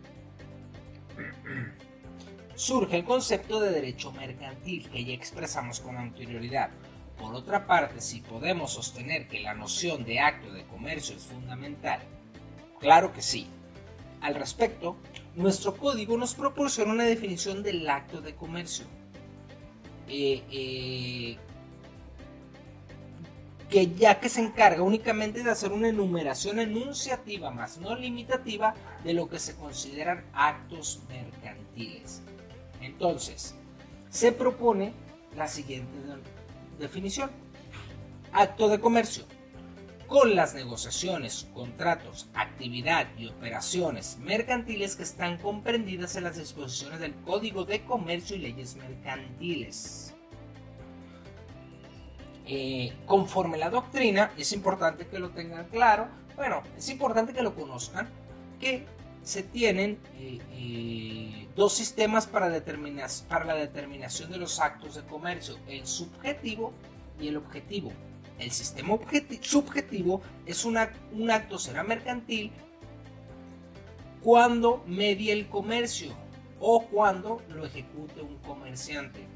surge 2.56 2.98
el 2.98 3.06
concepto 3.06 3.62
de 3.62 3.72
derecho 3.72 4.12
mercantil 4.12 4.90
que 4.90 5.06
ya 5.06 5.14
expresamos 5.14 5.80
con 5.80 5.96
anterioridad. 5.96 6.70
Por 7.18 7.34
otra 7.34 7.66
parte, 7.66 8.02
si 8.02 8.20
podemos 8.20 8.74
sostener 8.74 9.30
que 9.30 9.40
la 9.40 9.54
noción 9.54 10.04
de 10.04 10.20
acto 10.20 10.52
de 10.52 10.66
comercio 10.66 11.16
es 11.16 11.24
fundamental 11.24 12.02
Claro 12.80 13.14
que 13.14 13.22
sí. 13.22 13.48
Al 14.22 14.36
respecto, 14.36 14.98
nuestro 15.36 15.76
código 15.76 16.18
nos 16.18 16.36
proporciona 16.36 16.92
una 16.92 17.06
definición 17.06 17.64
del 17.64 17.90
acto 17.90 18.22
de 18.22 18.36
comercio. 18.36 18.86
Eh, 20.08 20.44
eh, 20.52 21.38
que 23.70 23.94
ya 23.96 24.20
que 24.20 24.30
se 24.30 24.42
encarga 24.42 24.82
únicamente 24.82 25.44
de 25.44 25.52
hacer 25.52 25.72
una 25.72 25.90
enumeración 25.90 26.60
enunciativa 26.60 27.52
más 27.52 27.78
no 27.78 27.96
limitativa 27.96 28.74
de 29.04 29.14
lo 29.14 29.28
que 29.28 29.40
se 29.40 29.56
consideran 29.56 30.26
actos 30.34 31.02
mercantiles. 31.10 32.22
Entonces, 32.82 33.56
se 34.10 34.32
propone 34.32 34.94
la 35.36 35.48
siguiente 35.48 35.98
definición. 36.80 37.30
Acto 38.32 38.70
de 38.70 38.80
comercio 38.80 39.26
con 40.08 40.36
las 40.36 40.54
negociaciones, 40.54 41.48
contratos, 41.54 42.30
actividad 42.34 43.08
y 43.18 43.28
operaciones 43.28 44.18
mercantiles 44.20 44.96
que 44.96 45.04
están 45.04 45.38
comprendidas 45.38 46.16
en 46.16 46.24
las 46.24 46.38
disposiciones 46.38 47.00
del 47.02 47.14
Código 47.16 47.66
de 47.66 47.84
Comercio 47.84 48.38
y 48.38 48.40
leyes 48.40 48.76
mercantiles. 48.78 50.07
Eh, 52.50 52.94
conforme 53.06 53.58
la 53.58 53.70
doctrina, 53.70 54.32
es 54.38 54.54
importante 54.54 55.06
que 55.08 55.20
lo 55.20 55.32
tengan 55.32 55.68
claro, 55.68 56.08
bueno, 56.38 56.64
es 56.78 56.88
importante 56.90 57.34
que 57.34 57.42
lo 57.42 57.54
conozcan, 57.54 58.08
que 58.60 58.86
se 59.22 59.44
tienen 59.44 60.00
eh, 60.16 60.40
eh, 60.54 61.48
dos 61.58 61.74
sistemas 61.74 62.26
para, 62.26 62.46
para 63.28 63.46
la 63.46 63.56
determinación 63.56 64.32
de 64.32 64.38
los 64.38 64.62
actos 64.62 64.96
de 64.96 65.04
comercio, 65.04 65.58
el 65.68 65.86
subjetivo 65.86 66.72
y 67.20 67.28
el 67.28 67.36
objetivo. 67.36 67.92
El 68.40 68.52
sistema 68.52 68.98
subjetivo 69.42 70.22
es 70.46 70.64
un 70.64 70.78
acto 70.78 71.60
será 71.60 71.84
mercantil 71.84 72.52
cuando 74.22 74.84
medie 74.86 75.34
el 75.34 75.50
comercio 75.50 76.14
o 76.60 76.86
cuando 76.86 77.42
lo 77.50 77.66
ejecute 77.66 78.22
un 78.22 78.38
comerciante. 78.38 79.28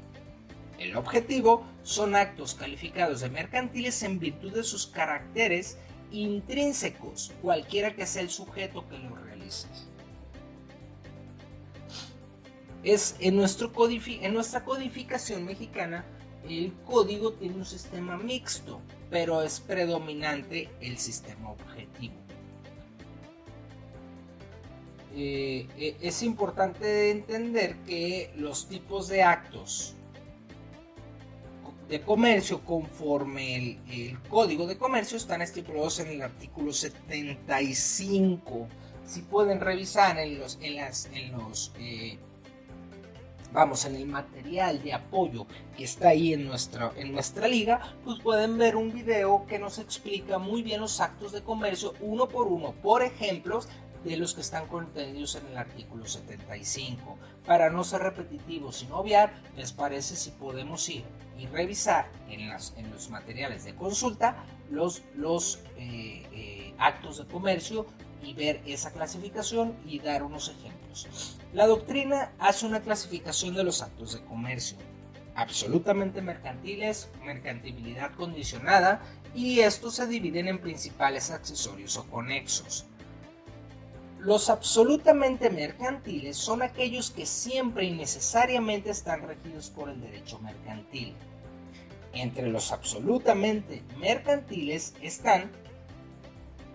El 0.82 0.96
objetivo 0.96 1.64
son 1.84 2.16
actos 2.16 2.54
calificados 2.54 3.20
de 3.20 3.30
mercantiles 3.30 4.02
en 4.02 4.18
virtud 4.18 4.52
de 4.52 4.64
sus 4.64 4.88
caracteres 4.88 5.78
intrínsecos, 6.10 7.32
cualquiera 7.40 7.94
que 7.94 8.04
sea 8.04 8.22
el 8.22 8.30
sujeto 8.30 8.84
que 8.88 8.98
lo 8.98 9.14
realice. 9.14 9.68
Es 12.82 13.14
en, 13.20 13.36
nuestro 13.36 13.70
en 13.88 14.34
nuestra 14.34 14.64
codificación 14.64 15.44
mexicana 15.44 16.04
el 16.48 16.72
código 16.84 17.32
tiene 17.34 17.54
un 17.54 17.64
sistema 17.64 18.16
mixto, 18.16 18.80
pero 19.08 19.40
es 19.42 19.60
predominante 19.60 20.68
el 20.80 20.98
sistema 20.98 21.52
objetivo. 21.52 22.16
Eh, 25.14 25.68
eh, 25.78 25.96
es 26.00 26.24
importante 26.24 27.10
entender 27.10 27.76
que 27.86 28.32
los 28.34 28.66
tipos 28.66 29.06
de 29.06 29.22
actos 29.22 29.94
de 31.92 32.00
comercio 32.00 32.64
conforme 32.64 33.78
el, 33.90 34.18
código 34.30 34.66
de 34.66 34.78
comercio 34.78 35.18
están 35.18 35.42
estipulados 35.42 36.00
en 36.00 36.08
el 36.08 36.22
artículo 36.22 36.72
75. 36.72 38.66
Si 39.04 39.20
pueden 39.20 39.60
revisar 39.60 40.18
en 40.18 40.38
los, 40.38 40.58
en 40.62 40.76
las, 40.76 41.10
en 41.12 41.32
los 41.32 41.70
eh, 41.78 42.16
vamos, 43.52 43.84
en 43.84 43.96
el 43.96 44.06
material 44.06 44.82
de 44.82 44.94
apoyo 44.94 45.46
que 45.76 45.84
está 45.84 46.08
ahí 46.08 46.32
en 46.32 46.46
nuestra, 46.46 46.92
en 46.96 47.12
nuestra 47.12 47.46
liga, 47.46 47.94
pues 48.04 48.18
pueden 48.20 48.56
ver 48.56 48.74
un 48.76 48.90
video 48.90 49.44
que 49.46 49.58
nos 49.58 49.78
explica 49.78 50.38
muy 50.38 50.62
bien 50.62 50.80
los 50.80 50.98
actos 50.98 51.32
de 51.32 51.42
comercio 51.42 51.92
uno 52.00 52.26
por 52.26 52.46
uno, 52.46 52.72
por 52.82 53.02
ejemplos 53.02 53.68
de 54.04 54.16
los 54.16 54.34
que 54.34 54.40
están 54.40 54.66
contenidos 54.66 55.36
en 55.36 55.46
el 55.48 55.56
artículo 55.56 56.06
75. 56.06 57.18
Para 57.46 57.70
no 57.70 57.84
ser 57.84 58.02
repetitivos 58.02 58.76
sin 58.76 58.92
obviar, 58.92 59.32
les 59.56 59.72
parece 59.72 60.16
si 60.16 60.30
podemos 60.30 60.88
ir 60.88 61.04
y 61.38 61.46
revisar 61.46 62.10
en, 62.28 62.48
los 62.90 63.10
materiales 63.10 63.64
de 63.64 63.74
consulta 63.74 64.44
los, 64.70 65.02
los 65.14 65.60
eh, 65.76 66.26
eh, 66.32 66.74
actos 66.78 67.18
de 67.18 67.26
comercio 67.26 67.86
y 68.22 68.34
ver 68.34 68.60
esa 68.66 68.92
clasificación 68.92 69.74
y 69.86 69.98
dar 69.98 70.22
unos 70.22 70.48
ejemplos. 70.48 71.38
La 71.52 71.66
doctrina 71.66 72.32
hace 72.38 72.66
una 72.66 72.80
clasificación 72.80 73.54
de 73.54 73.64
los 73.64 73.82
actos 73.82 74.14
de 74.14 74.24
comercio, 74.24 74.78
absolutamente 75.34 76.22
mercantiles, 76.22 77.10
mercantilidad 77.24 78.14
condicionada, 78.14 79.02
y 79.34 79.60
estos 79.60 79.96
se 79.96 80.06
dividen 80.06 80.48
en 80.48 80.60
principales 80.60 81.30
accesorios 81.30 81.96
o 81.96 82.04
conexos. 82.04 82.86
Los 84.24 84.50
absolutamente 84.50 85.50
mercantiles 85.50 86.36
son 86.36 86.62
aquellos 86.62 87.10
que 87.10 87.26
siempre 87.26 87.86
y 87.86 87.90
necesariamente 87.90 88.88
están 88.88 89.26
regidos 89.26 89.70
por 89.70 89.88
el 89.88 90.00
derecho 90.00 90.38
mercantil. 90.38 91.16
Entre 92.12 92.46
los 92.46 92.70
absolutamente 92.70 93.82
mercantiles 93.98 94.94
están 95.02 95.50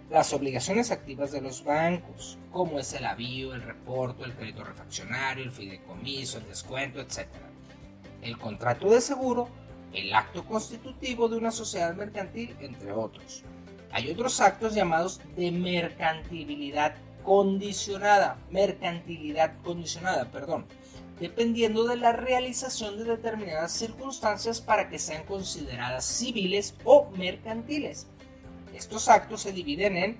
las 0.09 0.33
obligaciones 0.33 0.91
activas 0.91 1.31
de 1.31 1.39
los 1.39 1.63
bancos, 1.63 2.37
como 2.51 2.79
es 2.79 2.91
el 2.91 3.05
avío, 3.05 3.55
el 3.55 3.61
reporto, 3.61 4.25
el 4.25 4.33
crédito 4.33 4.65
refaccionario, 4.65 5.45
el 5.45 5.51
fideicomiso, 5.51 6.39
el 6.39 6.47
descuento, 6.47 6.99
etc. 6.99 7.27
El 8.23 8.37
contrato 8.37 8.89
de 8.89 8.99
seguro, 8.99 9.47
el 9.93 10.13
acto 10.13 10.45
constitutivo 10.45 11.29
de 11.29 11.37
una 11.37 11.51
sociedad 11.51 11.95
mercantil, 11.95 12.57
entre 12.59 12.91
otros. 12.91 13.43
Hay 13.93 14.11
otros 14.11 14.41
actos 14.41 14.75
llamados 14.75 15.21
de 15.37 15.49
mercantilidad 15.49 16.93
condicionada, 17.27 18.39
mercantilidad 18.51 19.61
condicionada, 19.61 20.31
perdón, 20.31 20.65
dependiendo 21.19 21.83
de 21.83 21.97
la 21.97 22.13
realización 22.13 22.97
de 22.97 23.03
determinadas 23.03 23.73
circunstancias 23.73 24.61
para 24.61 24.87
que 24.87 24.97
sean 24.97 25.25
consideradas 25.25 26.05
civiles 26.05 26.75
o 26.85 27.09
mercantiles. 27.17 28.07
Estos 28.73 29.09
actos 29.09 29.41
se 29.41 29.51
dividen 29.51 29.97
en 29.97 30.17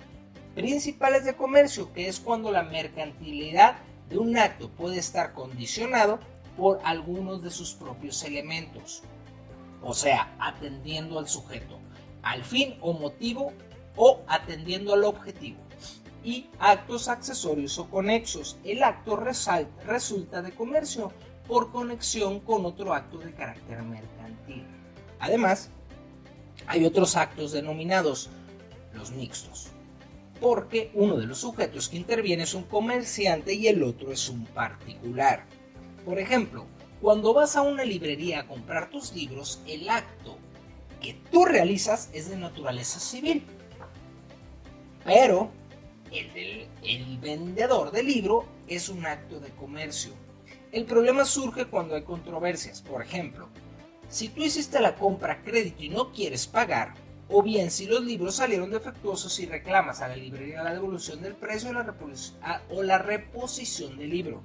principales 0.54 1.24
de 1.24 1.34
comercio, 1.34 1.90
que 1.94 2.08
es 2.08 2.20
cuando 2.20 2.52
la 2.52 2.64
mercantilidad 2.64 3.78
de 4.10 4.18
un 4.18 4.36
acto 4.36 4.68
puede 4.68 4.98
estar 4.98 5.32
condicionado 5.32 6.18
por 6.58 6.78
algunos 6.84 7.42
de 7.42 7.50
sus 7.50 7.72
propios 7.72 8.22
elementos, 8.22 9.02
o 9.80 9.94
sea, 9.94 10.36
atendiendo 10.38 11.18
al 11.18 11.26
sujeto, 11.26 11.78
al 12.20 12.44
fin 12.44 12.76
o 12.82 12.92
motivo 12.92 13.54
o 13.96 14.20
atendiendo 14.26 14.92
al 14.92 15.04
objetivo. 15.04 15.67
Y 16.24 16.48
actos 16.58 17.08
accesorios 17.08 17.78
o 17.78 17.88
conexos. 17.88 18.58
El 18.64 18.82
acto 18.82 19.16
resulta 19.16 20.42
de 20.42 20.52
comercio 20.52 21.12
por 21.46 21.70
conexión 21.72 22.40
con 22.40 22.66
otro 22.66 22.92
acto 22.92 23.18
de 23.18 23.32
carácter 23.32 23.82
mercantil. 23.82 24.66
Además, 25.20 25.70
hay 26.66 26.84
otros 26.84 27.16
actos 27.16 27.52
denominados 27.52 28.28
los 28.94 29.10
mixtos, 29.12 29.68
porque 30.40 30.90
uno 30.94 31.16
de 31.16 31.26
los 31.26 31.38
sujetos 31.38 31.88
que 31.88 31.96
interviene 31.96 32.42
es 32.42 32.54
un 32.54 32.64
comerciante 32.64 33.54
y 33.54 33.68
el 33.68 33.82
otro 33.82 34.12
es 34.12 34.28
un 34.28 34.44
particular. 34.46 35.44
Por 36.04 36.18
ejemplo, 36.18 36.66
cuando 37.00 37.32
vas 37.32 37.56
a 37.56 37.62
una 37.62 37.84
librería 37.84 38.40
a 38.40 38.46
comprar 38.46 38.90
tus 38.90 39.14
libros, 39.14 39.60
el 39.66 39.88
acto 39.88 40.36
que 41.00 41.14
tú 41.30 41.44
realizas 41.44 42.10
es 42.12 42.28
de 42.28 42.36
naturaleza 42.36 42.98
civil. 42.98 43.44
Pero 45.04 45.50
el, 46.12 47.18
vendedor 47.18 47.90
del 47.90 48.06
libro 48.06 48.44
es 48.66 48.88
un 48.88 49.04
acto 49.06 49.40
de 49.40 49.50
comercio. 49.50 50.12
El 50.72 50.84
problema 50.84 51.24
surge 51.24 51.66
cuando 51.66 51.94
hay 51.94 52.02
controversias. 52.02 52.82
Por 52.82 53.02
ejemplo, 53.02 53.48
si 54.08 54.28
tú 54.28 54.42
hiciste 54.42 54.80
la 54.80 54.94
compra 54.94 55.34
a 55.34 55.42
crédito 55.42 55.82
y 55.82 55.88
no 55.88 56.12
quieres 56.12 56.46
pagar, 56.46 56.94
o 57.30 57.42
bien 57.42 57.70
si 57.70 57.86
los 57.86 58.02
libros 58.02 58.36
salieron 58.36 58.70
defectuosos 58.70 59.38
y 59.40 59.46
reclamas 59.46 60.00
a 60.00 60.08
la 60.08 60.16
librería 60.16 60.62
la 60.62 60.72
devolución 60.72 61.20
del 61.20 61.34
precio 61.34 61.70
o 62.70 62.82
la, 62.82 62.98
reposición 62.98 63.98
del 63.98 64.10
libro. 64.10 64.42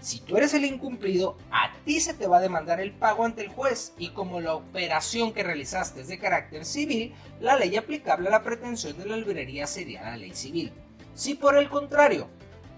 Si 0.00 0.18
tú 0.20 0.36
eres 0.36 0.52
el 0.54 0.64
incumplido, 0.64 1.36
a 1.52 1.72
ti 1.84 2.00
se 2.00 2.14
te 2.14 2.26
va 2.26 2.38
a 2.38 2.40
demandar 2.40 2.80
el 2.80 2.92
pago 2.92 3.24
ante 3.24 3.42
el 3.42 3.48
juez 3.48 3.92
y 3.98 4.08
como 4.08 4.40
la 4.40 4.54
operación 4.54 5.32
que 5.32 5.44
realizaste 5.44 6.00
es 6.00 6.08
de 6.08 6.18
carácter 6.18 6.64
civil, 6.64 7.14
la 7.40 7.56
ley 7.56 7.76
aplicable 7.76 8.28
a 8.28 8.32
la 8.32 8.42
pretensión 8.42 8.98
de 8.98 9.06
la 9.06 9.16
librería 9.16 9.66
sería 9.66 10.02
la 10.02 10.16
ley 10.16 10.32
civil. 10.32 10.72
Si 11.14 11.34
por 11.34 11.56
el 11.56 11.68
contrario, 11.68 12.28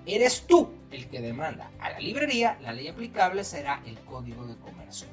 eres 0.06 0.46
tú 0.46 0.70
el 0.90 1.08
que 1.08 1.20
demanda 1.20 1.70
a 1.80 1.90
la 1.90 1.98
librería, 1.98 2.58
la 2.62 2.72
ley 2.72 2.88
aplicable 2.88 3.44
será 3.44 3.82
el 3.86 3.98
Código 4.00 4.46
de 4.46 4.56
Comercio. 4.56 5.08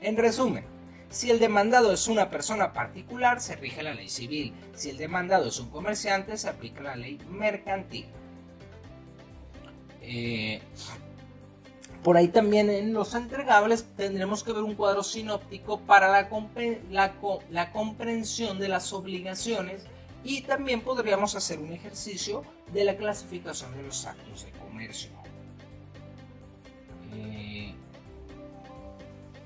En 0.00 0.16
resumen, 0.16 0.64
si 1.10 1.30
el 1.30 1.38
demandado 1.38 1.92
es 1.92 2.08
una 2.08 2.30
persona 2.30 2.72
particular, 2.72 3.40
se 3.40 3.56
rige 3.56 3.82
la 3.82 3.94
ley 3.94 4.08
civil. 4.08 4.54
Si 4.74 4.90
el 4.90 4.96
demandado 4.96 5.48
es 5.48 5.60
un 5.60 5.68
comerciante, 5.68 6.36
se 6.38 6.48
aplica 6.48 6.82
la 6.82 6.96
ley 6.96 7.18
mercantil. 7.28 8.06
Eh, 10.00 10.60
por 12.02 12.16
ahí 12.16 12.28
también 12.28 12.68
en 12.70 12.92
los 12.92 13.14
entregables 13.14 13.86
tendremos 13.96 14.42
que 14.42 14.52
ver 14.52 14.62
un 14.62 14.74
cuadro 14.74 15.04
sinóptico 15.04 15.78
para 15.80 16.08
la, 16.08 16.28
la, 17.50 17.72
comprensión 17.72 18.58
de 18.58 18.68
las 18.68 18.92
obligaciones 18.92 19.84
y 20.24 20.42
también 20.42 20.80
podríamos 20.80 21.34
hacer 21.34 21.58
un 21.58 21.72
ejercicio 21.72 22.44
de 22.72 22.84
la 22.84 22.96
clasificación 22.96 23.74
de 23.76 23.82
los 23.82 24.06
actos 24.06 24.44
de 24.44 24.52
comercio. 24.52 25.10
Eh, 27.14 27.74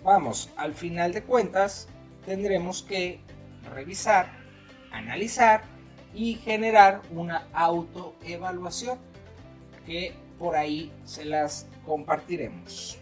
vamos, 0.05 0.51
al 0.57 0.75
final 0.75 1.13
de 1.13 1.23
cuentas 1.23 1.89
tendremos 2.25 2.83
que 2.83 3.21
revisar, 3.75 4.31
analizar 4.93 5.65
y 6.15 6.35
generar 6.35 7.03
una 7.11 7.47
autoevaluación 7.53 8.99
que 9.87 10.15
por 10.39 10.57
ahí 10.57 10.93
se 11.05 11.25
las 11.25 11.67
compartiremos. 11.85 12.99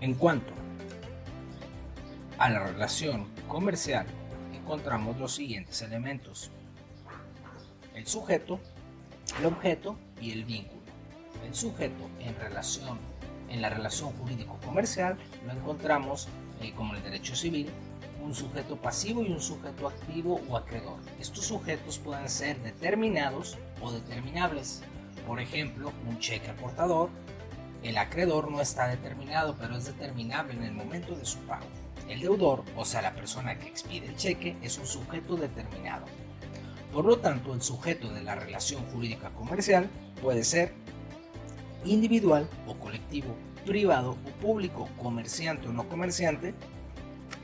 En 0.00 0.14
cuanto 0.14 0.57
a 2.38 2.48
la 2.50 2.60
relación 2.60 3.26
comercial, 3.48 4.06
encontramos 4.54 5.18
los 5.18 5.34
siguientes 5.34 5.82
elementos. 5.82 6.50
El 7.94 8.06
sujeto, 8.06 8.60
el 9.40 9.46
objeto 9.46 9.96
y 10.20 10.30
el 10.30 10.44
vínculo. 10.44 10.80
El 11.46 11.54
sujeto 11.54 12.08
en 12.20 12.34
relación 12.36 12.98
en 13.48 13.62
la 13.62 13.70
relación 13.70 14.10
jurídico 14.12 14.58
comercial 14.64 15.16
lo 15.46 15.52
encontramos 15.52 16.28
eh, 16.60 16.72
como 16.76 16.94
el 16.94 17.02
derecho 17.02 17.34
civil, 17.34 17.70
un 18.22 18.34
sujeto 18.34 18.76
pasivo 18.76 19.22
y 19.22 19.32
un 19.32 19.40
sujeto 19.40 19.88
activo 19.88 20.40
o 20.48 20.56
acreedor. 20.56 20.98
Estos 21.18 21.46
sujetos 21.46 21.98
pueden 21.98 22.28
ser 22.28 22.60
determinados 22.62 23.56
o 23.80 23.90
determinables. 23.90 24.82
Por 25.26 25.40
ejemplo, 25.40 25.92
un 26.06 26.18
cheque 26.18 26.50
aportador, 26.50 27.10
el 27.82 27.96
acreedor 27.96 28.50
no 28.50 28.60
está 28.60 28.88
determinado, 28.88 29.56
pero 29.58 29.76
es 29.76 29.86
determinable 29.86 30.54
en 30.54 30.64
el 30.64 30.72
momento 30.72 31.14
de 31.14 31.24
su 31.24 31.38
pago. 31.40 31.66
El 32.08 32.20
deudor, 32.20 32.64
o 32.76 32.84
sea, 32.84 33.02
la 33.02 33.14
persona 33.14 33.58
que 33.58 33.68
expide 33.68 34.06
el 34.06 34.16
cheque, 34.16 34.56
es 34.62 34.78
un 34.78 34.86
sujeto 34.86 35.36
determinado. 35.36 36.06
Por 36.92 37.04
lo 37.04 37.18
tanto, 37.18 37.52
el 37.52 37.60
sujeto 37.60 38.08
de 38.12 38.22
la 38.22 38.34
relación 38.34 38.82
jurídica 38.86 39.30
comercial 39.30 39.90
puede 40.22 40.42
ser 40.42 40.72
individual 41.84 42.48
o 42.66 42.74
colectivo, 42.74 43.34
privado 43.66 44.12
o 44.12 44.40
público, 44.40 44.88
comerciante 45.00 45.68
o 45.68 45.72
no 45.72 45.88
comerciante, 45.88 46.54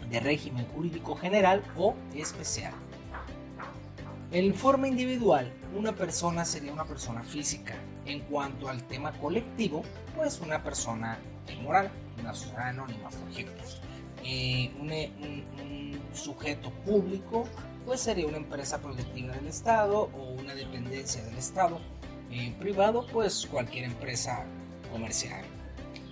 de 0.08 0.20
régimen 0.20 0.66
jurídico 0.74 1.14
general 1.14 1.62
o 1.76 1.94
especial. 2.14 2.72
En 4.32 4.54
forma 4.54 4.88
individual, 4.88 5.52
una 5.76 5.94
persona 5.94 6.44
sería 6.44 6.72
una 6.72 6.84
persona 6.84 7.22
física. 7.22 7.74
En 8.06 8.20
cuanto 8.20 8.68
al 8.68 8.82
tema 8.84 9.12
colectivo, 9.12 9.82
pues 10.16 10.40
una 10.40 10.62
persona 10.62 11.18
moral, 11.62 11.90
una 12.18 12.34
sociedad 12.34 12.68
anónima, 12.68 13.10
por 13.10 13.30
ejemplo. 13.30 13.62
Eh, 14.24 14.70
un, 14.80 16.00
sujeto 16.14 16.70
público, 16.86 17.44
pues 17.84 18.00
sería 18.00 18.26
una 18.26 18.38
empresa 18.38 18.80
productiva 18.80 19.34
del 19.34 19.48
Estado 19.48 20.08
o 20.14 20.40
una 20.40 20.54
dependencia 20.54 21.22
del 21.24 21.36
Estado. 21.36 21.80
Eh, 22.30 22.54
privado, 22.58 23.06
pues 23.12 23.46
cualquier 23.50 23.84
empresa 23.84 24.44
comercial. 24.90 25.44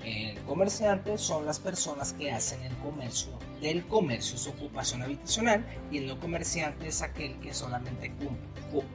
El 0.04 0.36
comerciante 0.40 1.16
son 1.16 1.46
las 1.46 1.60
personas 1.60 2.12
que 2.12 2.32
hacen 2.32 2.60
el 2.62 2.76
comercio. 2.78 3.30
Del 3.60 3.86
comercio 3.86 4.36
su 4.36 4.50
ocupación 4.50 5.02
habitacional 5.02 5.64
y 5.92 5.98
el 5.98 6.08
no 6.08 6.18
comerciante 6.18 6.88
es 6.88 7.00
aquel 7.00 7.38
que 7.38 7.54
solamente 7.54 8.12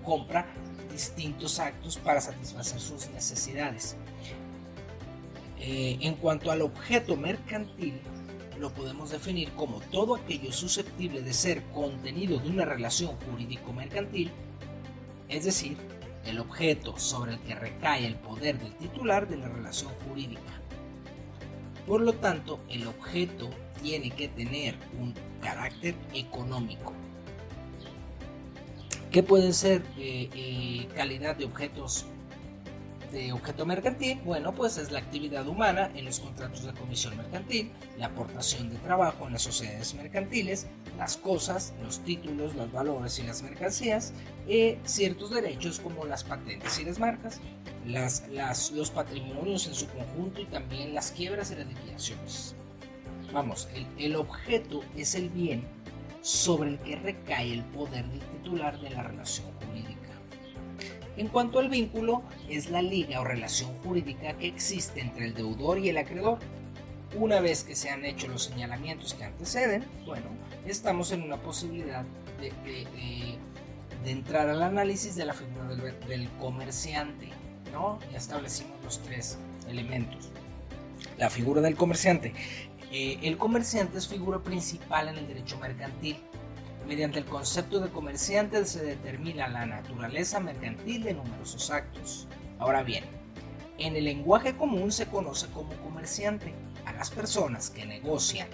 compra 0.03 0.45
distintos 0.91 1.59
actos 1.59 1.97
para 1.97 2.19
satisfacer 2.19 2.79
sus 2.81 3.09
necesidades. 3.09 3.95
Eh, 5.59 5.97
en 6.01 6.15
cuanto 6.15 6.51
al 6.51 6.61
objeto 6.61 7.15
mercantil, 7.15 8.01
lo 8.59 8.73
podemos 8.73 9.11
definir 9.11 9.51
como 9.51 9.79
todo 9.91 10.15
aquello 10.15 10.51
susceptible 10.51 11.21
de 11.21 11.33
ser 11.33 11.63
contenido 11.73 12.39
de 12.39 12.49
una 12.49 12.65
relación 12.65 13.15
jurídico-mercantil, 13.29 14.31
es 15.29 15.45
decir, 15.45 15.77
el 16.25 16.39
objeto 16.39 16.97
sobre 16.97 17.33
el 17.33 17.39
que 17.39 17.55
recae 17.55 18.05
el 18.05 18.15
poder 18.15 18.59
del 18.59 18.73
titular 18.75 19.27
de 19.27 19.37
la 19.37 19.47
relación 19.47 19.91
jurídica. 20.07 20.61
Por 21.85 22.01
lo 22.01 22.13
tanto, 22.13 22.59
el 22.69 22.85
objeto 22.87 23.49
tiene 23.81 24.09
que 24.11 24.27
tener 24.27 24.75
un 24.99 25.13
carácter 25.41 25.95
económico. 26.13 26.93
¿Qué 29.11 29.23
pueden 29.23 29.53
ser 29.53 29.83
eh, 29.97 30.29
eh, 30.33 30.87
calidad 30.95 31.37
de 31.37 31.45
objetos 31.45 32.05
de 33.11 33.31
objeto 33.31 33.65
mercantil? 33.65 34.19
Bueno, 34.25 34.53
pues 34.53 34.77
es 34.77 34.91
la 34.91 34.99
actividad 34.99 35.47
humana 35.47 35.91
en 35.95 36.05
los 36.05 36.19
contratos 36.19 36.65
de 36.65 36.73
comisión 36.73 37.17
mercantil, 37.17 37.71
la 37.97 38.07
aportación 38.07 38.69
de 38.69 38.77
trabajo 38.77 39.27
en 39.27 39.33
las 39.33 39.43
sociedades 39.43 39.93
mercantiles, 39.93 40.67
las 40.97 41.17
cosas, 41.17 41.73
los 41.81 41.99
títulos, 41.99 42.55
los 42.55 42.71
valores 42.71 43.19
y 43.19 43.23
las 43.23 43.41
mercancías, 43.43 44.13
eh, 44.47 44.77
ciertos 44.85 45.31
derechos 45.31 45.79
como 45.79 46.05
las 46.05 46.23
patentes 46.23 46.79
y 46.79 46.85
las 46.85 46.99
marcas, 46.99 47.39
las, 47.85 48.27
las, 48.29 48.71
los 48.71 48.91
patrimonios 48.91 49.67
en 49.67 49.75
su 49.75 49.87
conjunto 49.87 50.41
y 50.41 50.45
también 50.45 50.93
las 50.93 51.11
quiebras 51.11 51.51
y 51.51 51.55
las 51.55 51.67
liquidaciones. 51.67 52.55
Vamos, 53.33 53.67
el, 53.73 53.85
el 53.97 54.15
objeto 54.15 54.81
es 54.95 55.15
el 55.15 55.29
bien 55.29 55.63
sobre 56.21 56.71
el 56.71 56.79
que 56.79 56.95
recae 56.97 57.53
el 57.53 57.63
poder 57.65 58.05
del 58.07 58.19
titular 58.19 58.79
de 58.79 58.89
la 58.89 59.03
relación 59.03 59.47
jurídica. 59.65 60.06
En 61.17 61.29
cuanto 61.29 61.57
al 61.57 61.67
vínculo, 61.67 62.21
es 62.47 62.69
la 62.69 62.83
liga 62.83 63.19
o 63.19 63.23
relación 63.23 63.71
jurídica 63.83 64.37
que 64.37 64.47
existe 64.47 65.01
entre 65.01 65.25
el 65.25 65.33
deudor 65.33 65.79
y 65.79 65.89
el 65.89 65.97
acreedor. 65.97 66.37
Una 67.15 67.39
vez 67.39 67.63
que 67.63 67.75
se 67.75 67.89
han 67.89 68.05
hecho 68.05 68.27
los 68.27 68.43
señalamientos 68.43 69.15
que 69.15 69.23
anteceden, 69.23 69.83
bueno, 70.05 70.27
estamos 70.67 71.11
en 71.11 71.23
una 71.23 71.37
posibilidad 71.37 72.05
de, 72.39 72.51
de, 74.03 74.11
entrar 74.11 74.47
al 74.47 74.61
análisis 74.61 75.15
de 75.15 75.25
la 75.25 75.33
figura 75.33 75.75
del, 76.07 76.29
comerciante. 76.39 77.29
¿no? 77.73 77.99
Ya 78.11 78.17
establecimos 78.19 78.75
los 78.83 78.99
tres 78.99 79.39
elementos. 79.67 80.29
La 81.17 81.31
figura 81.31 81.61
del 81.61 81.75
comerciante. 81.75 82.33
Eh, 82.91 83.17
el 83.23 83.37
comerciante 83.37 83.97
es 83.97 84.07
figura 84.07 84.39
principal 84.39 85.07
en 85.09 85.17
el 85.17 85.27
derecho 85.27 85.57
mercantil. 85.57 86.17
Mediante 86.87 87.19
el 87.19 87.25
concepto 87.25 87.81
de 87.81 87.89
comerciante 87.89 88.65
se 88.65 88.81
determina 88.81 89.49
la 89.49 89.65
naturaleza 89.65 90.39
mercantil 90.39 91.03
de 91.03 91.15
numerosos 91.15 91.69
actos. 91.69 92.27
Ahora 92.59 92.81
bien, 92.81 93.03
en 93.77 93.97
el 93.97 94.05
lenguaje 94.05 94.55
común 94.55 94.93
se 94.93 95.05
conoce 95.07 95.47
como 95.47 95.73
comerciante 95.83 96.53
a 96.85 96.93
las 96.93 97.11
personas 97.11 97.69
que 97.69 97.85
negocian 97.85 98.47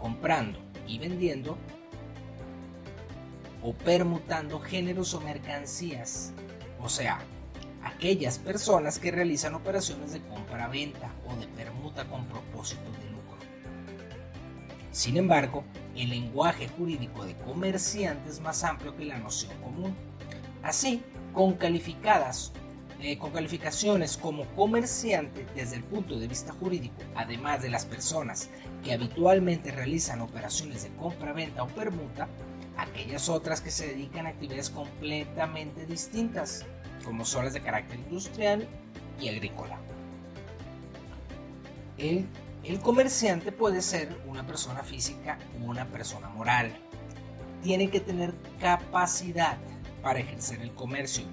comprando 0.00 0.58
y 0.88 0.98
vendiendo 0.98 1.56
o 3.62 3.72
permutando 3.72 4.58
géneros 4.58 5.14
o 5.14 5.20
mercancías, 5.20 6.32
o 6.80 6.88
sea, 6.88 7.20
aquellas 7.84 8.38
personas 8.38 8.98
que 8.98 9.12
realizan 9.12 9.54
operaciones 9.54 10.12
de 10.12 10.20
compra-venta 10.22 11.12
o 11.28 11.36
de 11.36 11.46
permuta 11.48 12.04
con 12.08 12.26
propósito 12.26 12.82
de 12.82 13.10
lucro. 13.10 13.15
Sin 14.96 15.18
embargo, 15.18 15.62
el 15.94 16.08
lenguaje 16.08 16.68
jurídico 16.68 17.26
de 17.26 17.36
comerciante 17.36 18.30
es 18.30 18.40
más 18.40 18.64
amplio 18.64 18.96
que 18.96 19.04
la 19.04 19.18
noción 19.18 19.52
común. 19.60 19.94
Así, 20.62 21.02
con 21.34 21.52
calificadas 21.52 22.50
eh, 23.02 23.18
con 23.18 23.30
calificaciones 23.30 24.16
como 24.16 24.46
comerciante 24.54 25.44
desde 25.54 25.76
el 25.76 25.84
punto 25.84 26.18
de 26.18 26.28
vista 26.28 26.54
jurídico, 26.54 26.94
además 27.14 27.60
de 27.60 27.68
las 27.68 27.84
personas 27.84 28.48
que 28.82 28.94
habitualmente 28.94 29.70
realizan 29.70 30.22
operaciones 30.22 30.84
de 30.84 30.88
compra-venta 30.96 31.62
o 31.62 31.68
permuta, 31.68 32.26
aquellas 32.78 33.28
otras 33.28 33.60
que 33.60 33.70
se 33.70 33.88
dedican 33.88 34.24
a 34.24 34.30
actividades 34.30 34.70
completamente 34.70 35.84
distintas, 35.84 36.64
como 37.04 37.26
son 37.26 37.44
las 37.44 37.52
de 37.52 37.60
carácter 37.60 37.98
industrial 37.98 38.66
y 39.20 39.28
agrícola. 39.28 39.78
El 41.98 42.26
el 42.68 42.80
comerciante 42.80 43.52
puede 43.52 43.80
ser 43.80 44.16
una 44.26 44.44
persona 44.46 44.82
física 44.82 45.38
o 45.60 45.64
una 45.64 45.86
persona 45.86 46.28
moral. 46.28 46.72
Tiene 47.62 47.90
que 47.90 48.00
tener 48.00 48.34
capacidad 48.60 49.56
para 50.02 50.18
ejercer 50.18 50.60
el 50.60 50.72
comercio. 50.72 51.24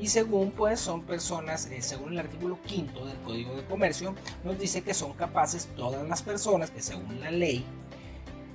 Y 0.00 0.06
según 0.06 0.50
pues 0.52 0.80
son 0.80 1.02
personas, 1.02 1.66
eh, 1.66 1.82
según 1.82 2.12
el 2.12 2.20
artículo 2.20 2.58
quinto 2.62 3.04
del 3.04 3.16
Código 3.18 3.56
de 3.56 3.64
Comercio, 3.64 4.14
nos 4.44 4.58
dice 4.58 4.82
que 4.82 4.94
son 4.94 5.12
capaces 5.12 5.68
todas 5.76 6.08
las 6.08 6.22
personas 6.22 6.70
que 6.70 6.80
según 6.80 7.20
la 7.20 7.30
ley, 7.30 7.64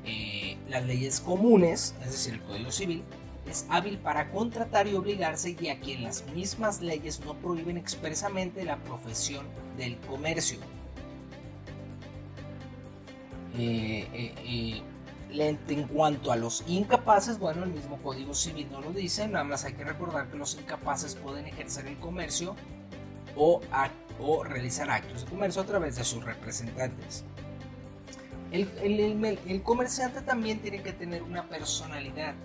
eh, 0.06 0.58
las 0.70 0.86
leyes 0.86 1.20
comunes, 1.20 1.96
es 2.02 2.12
decir, 2.14 2.36
el 2.36 2.42
Código 2.44 2.72
Civil, 2.72 3.04
es 3.46 3.66
hábil 3.70 3.98
para 4.00 4.32
contratar 4.32 4.88
y 4.88 4.96
obligarse 4.96 5.56
y 5.60 5.68
a 5.68 5.80
quien 5.80 6.04
las 6.04 6.26
mismas 6.34 6.82
leyes 6.82 7.20
no 7.26 7.36
prohíben 7.36 7.78
expresamente 7.78 8.64
la 8.64 8.78
profesión 8.78 9.46
del 9.78 9.98
comercio. 10.00 10.60
Eh, 13.58 14.08
eh, 14.14 14.82
en 15.36 15.88
cuanto 15.88 16.32
a 16.32 16.36
los 16.36 16.64
incapaces, 16.68 17.40
bueno, 17.40 17.64
el 17.64 17.72
mismo 17.72 17.98
Código 18.04 18.34
Civil 18.34 18.68
no 18.72 18.82
lo 18.82 18.92
dice, 18.92 19.28
nada 19.28 19.44
más 19.44 19.66
hay 19.66 19.74
que 19.74 19.84
recordar 19.84 20.28
que 20.30 20.38
los 20.38 20.56
incapaces 20.56 21.16
pueden 21.16 21.48
ejercer 21.48 21.88
el 21.88 21.98
comercio 21.98 22.56
o, 23.36 23.62
o 24.20 24.44
realizar 24.44 24.92
actos 24.92 25.26
de 25.26 25.32
comercio 25.32 25.62
a 25.64 25.66
través 25.66 25.96
de 25.96 26.04
sus 26.04 26.24
representantes. 26.24 27.26
El, 28.52 28.70
el, 29.48 29.64
comerciante 29.64 30.22
también 30.22 30.60
tiene 30.60 30.84
que 30.84 30.94
tener 30.94 31.24
una 31.24 31.50
personalidad 31.50 32.36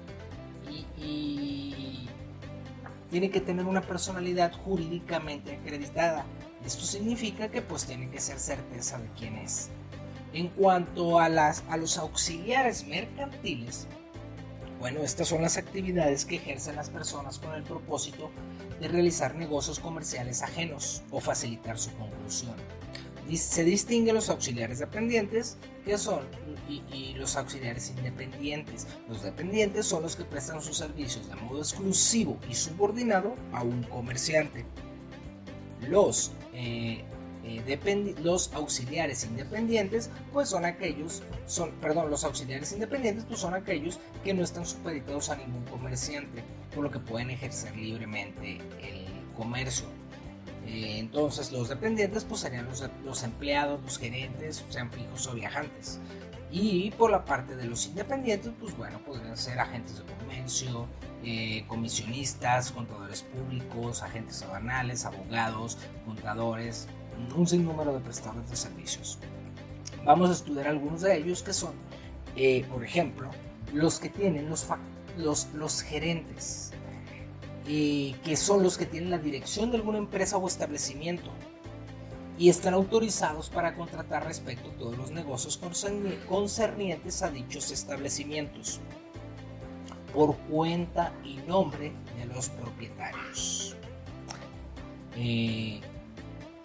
y, 0.97 2.09
tiene 3.11 3.31
que 3.31 3.41
tener 3.41 3.67
una 3.67 3.81
personalidad 3.83 4.53
jurídicamente 4.65 5.57
acreditada. 5.57 6.25
Esto 6.65 6.85
significa 6.85 7.49
que 7.49 7.63
pues 7.63 7.87
tiene 7.87 8.11
que 8.11 8.21
ser 8.21 8.39
certeza 8.39 8.99
de 8.99 9.09
quién 9.19 9.37
es. 9.37 9.71
En 10.33 10.49
cuanto 10.49 11.19
a, 11.19 11.29
las, 11.29 11.65
a 11.69 11.77
los 11.77 11.97
auxiliares 11.99 12.87
mercantiles, 12.87 13.87
bueno, 14.79 15.01
estas 15.01 15.29
son 15.29 15.43
las 15.43 15.57
actividades 15.57 16.25
que 16.25 16.37
ejercen 16.37 16.77
las 16.77 16.91
personas 16.91 17.39
con 17.39 17.55
el 17.55 17.63
propósito 17.65 18.31
de 18.81 18.89
realizar 18.89 19.35
negocios 19.35 19.81
comerciales 19.81 20.43
ajenos 20.43 21.03
o 21.11 21.21
facilitar 21.21 21.79
su 21.79 21.91
conclusión 21.97 22.55
se 23.37 23.65
distinguen 23.65 24.15
los 24.15 24.31
auxiliares 24.31 24.79
dependientes, 24.79 25.59
que 25.85 25.99
son, 25.99 26.21
y, 26.69 27.15
los 27.15 27.37
auxiliares 27.37 27.91
independientes. 27.91 28.87
Los 29.09 29.23
dependientes 29.23 29.87
son 29.87 30.03
los 30.03 30.17
que 30.17 30.25
prestan 30.25 30.63
sus 30.63 30.79
servicios 30.79 31.29
de 31.29 31.35
modo 31.37 31.59
exclusivo 31.59 32.39
y 32.49 32.55
subordinado 32.55 33.35
a 33.53 33.63
un 33.63 33.83
comerciante. 33.85 34.65
Los, 35.87 36.33
eh, 36.55 37.05
eh, 37.49 38.15
los 38.23 38.53
auxiliares 38.53 39.25
independientes, 39.25 40.11
pues 40.33 40.51
son 40.51 40.65
aquellos, 40.65 41.23
son, 41.47 41.73
perdón, 41.81 42.11
los 42.11 42.25
auxiliares 42.25 42.73
independientes, 42.73 43.25
pues 43.25 43.41
son 43.41 43.55
aquellos 43.55 43.99
que 44.23 44.35
no 44.35 44.45
están 44.45 44.67
supeditados 44.67 45.31
a 45.31 45.37
ningún 45.37 45.65
comerciante, 45.65 46.45
por 46.75 46.85
lo 46.85 46.91
que 46.91 46.99
pueden 46.99 47.31
ejercer 47.31 47.75
libremente 47.77 48.59
el 48.83 49.07
comercio. 49.37 49.87
Eh, 50.67 50.99
entonces 50.99 51.51
los 51.51 51.71
dependientes 51.71 52.25
pues 52.25 52.43
serían 52.43 52.69
los, 53.05 53.23
empleados, 53.23 53.81
los 53.83 53.99
gerentes, 53.99 54.65
sean 54.69 54.91
fijos 54.91 55.27
o 55.27 55.35
viajantes. 55.35 55.99
Y 56.51 56.91
por 56.93 57.11
la 57.11 57.25
parte 57.25 57.57
de 57.57 57.65
los 57.67 57.87
independientes, 57.87 58.53
pues 58.61 58.77
bueno, 58.77 58.99
podrían 59.01 59.37
ser 59.37 59.59
agentes 59.59 59.99
de 59.99 60.05
comercio, 60.15 60.87
eh, 61.23 61.65
comisionistas, 61.69 62.71
contadores 62.73 63.23
públicos, 63.23 64.03
agentes 64.03 64.43
aduanales, 64.43 65.05
abogados, 65.05 65.79
contadores, 66.07 66.89
un 67.37 67.47
sinnúmero 67.47 67.95
de 67.95 68.01
prestadores 68.01 68.51
de 68.51 68.57
servicios. 68.57 69.19
Vamos 70.05 70.31
a 70.31 70.33
estudiar 70.33 70.69
algunos 70.69 71.03
de 71.03 71.17
ellos 71.17 71.43
que 71.43 71.53
son, 71.53 71.73
eh, 72.37 72.65
por 72.71 72.85
ejemplo, 72.85 73.31
los 73.73 73.99
que 73.99 74.09
tienen 74.09 74.49
los, 74.49 74.67
los, 75.17 75.49
los 75.55 75.83
gerentes, 75.83 76.73
que 77.67 78.37
son 78.37 78.63
los 78.63 78.79
que 78.79 78.87
tienen 78.87 79.11
la 79.11 79.19
dirección 79.19 79.71
de 79.71 79.77
alguna 79.77 79.99
empresa 79.99 80.39
o 80.39 80.47
establecimiento 80.49 81.31
y 82.39 82.49
están 82.49 82.73
autorizados 82.73 83.51
para 83.51 83.75
contratar 83.75 84.25
respecto 84.25 84.71
a 84.71 84.73
todos 84.75 84.97
los 84.97 85.11
negocios 85.11 85.61
concernientes 86.29 87.23
a 87.23 87.31
dichos 87.31 87.71
establecimientos 87.73 88.81
por 90.15 90.37
cuenta 90.37 91.13
y 91.25 91.37
nombre 91.49 91.93
de 92.17 92.27
los 92.27 92.49
propietarios. 92.49 93.77
Eh, 95.17 95.81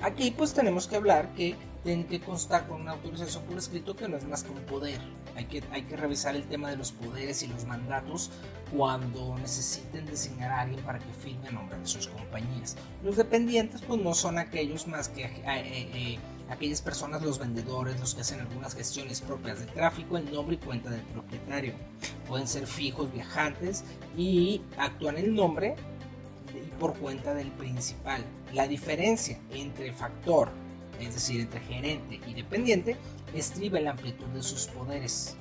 aquí 0.04 0.32
pues 0.32 0.54
tenemos 0.54 0.88
que 0.88 0.98
hablar 0.98 1.34
que 1.34 1.56
tienen 1.84 2.06
que 2.06 2.22
constar 2.22 2.68
con 2.68 2.82
una 2.82 2.92
autorización 2.92 3.44
por 3.44 3.58
escrito 3.58 3.96
que 3.96 4.08
no 4.08 4.18
es 4.18 4.26
más 4.26 4.44
que 4.44 4.52
un 4.52 4.60
poder. 4.66 5.00
Hay 5.36 5.46
que, 5.46 5.64
hay 5.72 5.84
que 5.84 5.98
revisar 5.98 6.36
el 6.36 6.44
tema 6.44 6.70
de 6.70 6.78
los 6.78 6.92
poderes 6.92 7.42
y 7.44 7.48
los 7.48 7.66
mandatos 7.66 8.30
cuando 8.76 9.36
necesiten 9.38 10.06
designar 10.06 10.52
a 10.52 10.62
alguien 10.62 10.82
para 10.84 11.00
que 11.00 11.12
firme 11.12 11.48
a 11.50 11.52
nombre 11.52 11.78
de 11.78 11.86
sus 11.86 12.08
compañías. 12.08 12.78
Los 13.04 13.18
dependientes 13.18 13.82
pues 13.82 14.00
no 14.00 14.14
son 14.14 14.38
aquellos 14.38 14.88
más 14.88 15.10
que 15.10 15.26
eh, 15.26 15.42
eh, 15.46 15.92
eh, 15.94 16.20
aquellas 16.50 16.82
personas, 16.82 17.22
los 17.22 17.40
vendedores, 17.40 18.00
los 18.00 18.16
que 18.16 18.22
hacen 18.22 18.40
algunas 18.40 18.76
gestiones 18.76 19.22
propias 19.22 19.60
de 19.60 19.66
tráfico 19.66 20.18
en 20.18 20.32
nombre 20.32 20.56
y 20.56 20.66
cuenta 20.66 20.90
del 20.90 21.02
propietario. 21.02 21.74
Pueden 22.28 22.48
ser 22.48 22.68
fijos, 22.68 23.12
viajantes 23.12 23.84
y 24.16 24.62
actúan 24.78 25.18
en 25.18 25.34
nombre 25.36 25.76
por 26.74 26.98
cuenta 26.98 27.34
del 27.34 27.52
principal. 27.52 28.24
La 28.54 28.68
diferencia 28.68 29.40
entre 29.52 29.92
factor 29.94 30.50
es 31.00 31.14
decir, 31.14 31.42
entre 31.42 31.60
gerente 31.62 32.20
y 32.28 32.34
dependiente, 32.34 32.98
estriba 33.34 33.78
en 33.78 33.86
la 33.86 33.92
amplitud 33.92 34.28
de 34.28 34.44
sus 34.44 34.68
poderes. 34.68 35.36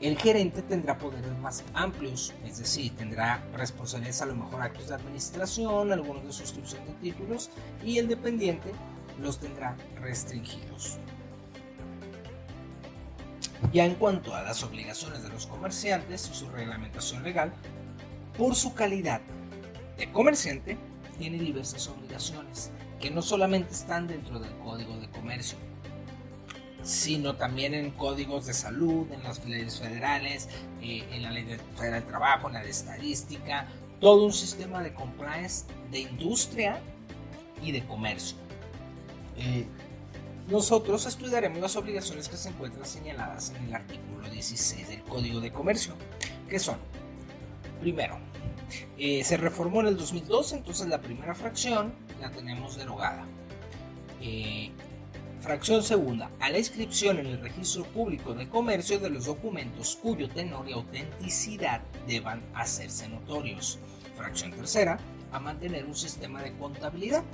El 0.00 0.16
gerente 0.16 0.62
tendrá 0.62 0.96
poderes 0.96 1.36
más 1.40 1.62
amplios, 1.74 2.32
es 2.46 2.58
decir, 2.58 2.96
tendrá 2.96 3.44
responsabilidades 3.54 4.22
a 4.22 4.26
lo 4.26 4.36
mejor 4.36 4.62
actos 4.62 4.88
de 4.88 4.94
administración, 4.94 5.92
algunos 5.92 6.24
de 6.24 6.32
suscripción 6.32 6.86
de 6.86 6.92
títulos, 6.94 7.50
y 7.84 7.98
el 7.98 8.08
dependiente 8.08 8.72
los 9.20 9.38
tendrá 9.38 9.76
restringidos. 10.00 10.96
Ya 13.74 13.84
en 13.84 13.94
cuanto 13.96 14.34
a 14.34 14.42
las 14.42 14.62
obligaciones 14.62 15.22
de 15.22 15.28
los 15.28 15.46
comerciantes 15.46 16.30
y 16.32 16.34
su 16.34 16.48
reglamentación 16.48 17.22
legal, 17.22 17.52
por 18.40 18.56
su 18.56 18.72
calidad 18.72 19.20
de 19.98 20.10
comerciante, 20.12 20.78
tiene 21.18 21.36
diversas 21.36 21.86
obligaciones 21.88 22.70
que 22.98 23.10
no 23.10 23.20
solamente 23.20 23.74
están 23.74 24.06
dentro 24.06 24.38
del 24.38 24.56
Código 24.64 24.96
de 24.96 25.10
Comercio, 25.10 25.58
sino 26.82 27.36
también 27.36 27.74
en 27.74 27.90
códigos 27.90 28.46
de 28.46 28.54
salud, 28.54 29.06
en 29.12 29.22
las 29.24 29.44
leyes 29.44 29.78
federales, 29.78 30.48
eh, 30.80 31.06
en 31.12 31.22
la 31.22 31.32
ley 31.32 31.44
federal 31.76 32.00
del 32.00 32.08
trabajo, 32.08 32.48
en 32.48 32.54
la 32.54 32.62
de 32.62 32.70
estadística, 32.70 33.68
todo 34.00 34.24
un 34.24 34.32
sistema 34.32 34.82
de 34.82 34.94
compliance 34.94 35.66
de 35.90 36.00
industria 36.00 36.80
y 37.62 37.72
de 37.72 37.84
comercio. 37.84 38.38
Eh, 39.36 39.66
nosotros 40.48 41.04
estudiaremos 41.04 41.60
las 41.60 41.76
obligaciones 41.76 42.26
que 42.26 42.38
se 42.38 42.48
encuentran 42.48 42.86
señaladas 42.86 43.50
en 43.50 43.66
el 43.66 43.74
artículo 43.74 44.30
16 44.30 44.88
del 44.88 45.02
Código 45.02 45.40
de 45.40 45.52
Comercio, 45.52 45.92
que 46.48 46.58
son, 46.58 46.78
primero, 47.80 48.18
eh, 48.98 49.24
se 49.24 49.36
reformó 49.36 49.80
en 49.80 49.88
el 49.88 49.96
2002, 49.96 50.52
entonces 50.52 50.86
la 50.88 51.00
primera 51.00 51.34
fracción 51.34 51.92
la 52.20 52.30
tenemos 52.30 52.76
derogada. 52.76 53.24
Eh, 54.20 54.70
fracción 55.40 55.82
segunda, 55.82 56.30
a 56.40 56.50
la 56.50 56.58
inscripción 56.58 57.18
en 57.18 57.26
el 57.26 57.40
registro 57.40 57.84
público 57.84 58.34
de 58.34 58.48
comercio 58.48 58.98
de 58.98 59.10
los 59.10 59.24
documentos 59.26 59.98
cuyo 60.00 60.28
tenor 60.28 60.68
y 60.68 60.72
autenticidad 60.72 61.80
deban 62.06 62.42
hacerse 62.54 63.08
notorios. 63.08 63.78
Fracción 64.16 64.52
tercera, 64.52 64.98
a 65.32 65.40
mantener 65.40 65.86
un 65.86 65.94
sistema 65.94 66.42
de 66.42 66.52
contabilidad 66.58 67.24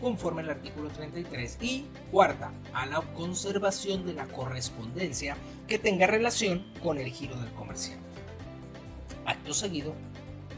conforme 0.00 0.42
al 0.42 0.50
artículo 0.50 0.88
33 0.90 1.58
y 1.60 1.86
cuarta, 2.10 2.52
a 2.72 2.86
la 2.86 3.00
conservación 3.14 4.04
de 4.04 4.14
la 4.14 4.26
correspondencia 4.26 5.36
que 5.68 5.78
tenga 5.78 6.06
relación 6.06 6.66
con 6.82 6.98
el 6.98 7.08
giro 7.08 7.36
del 7.36 7.52
comerciante. 7.52 8.05
Acto 9.26 9.52
seguido, 9.52 9.94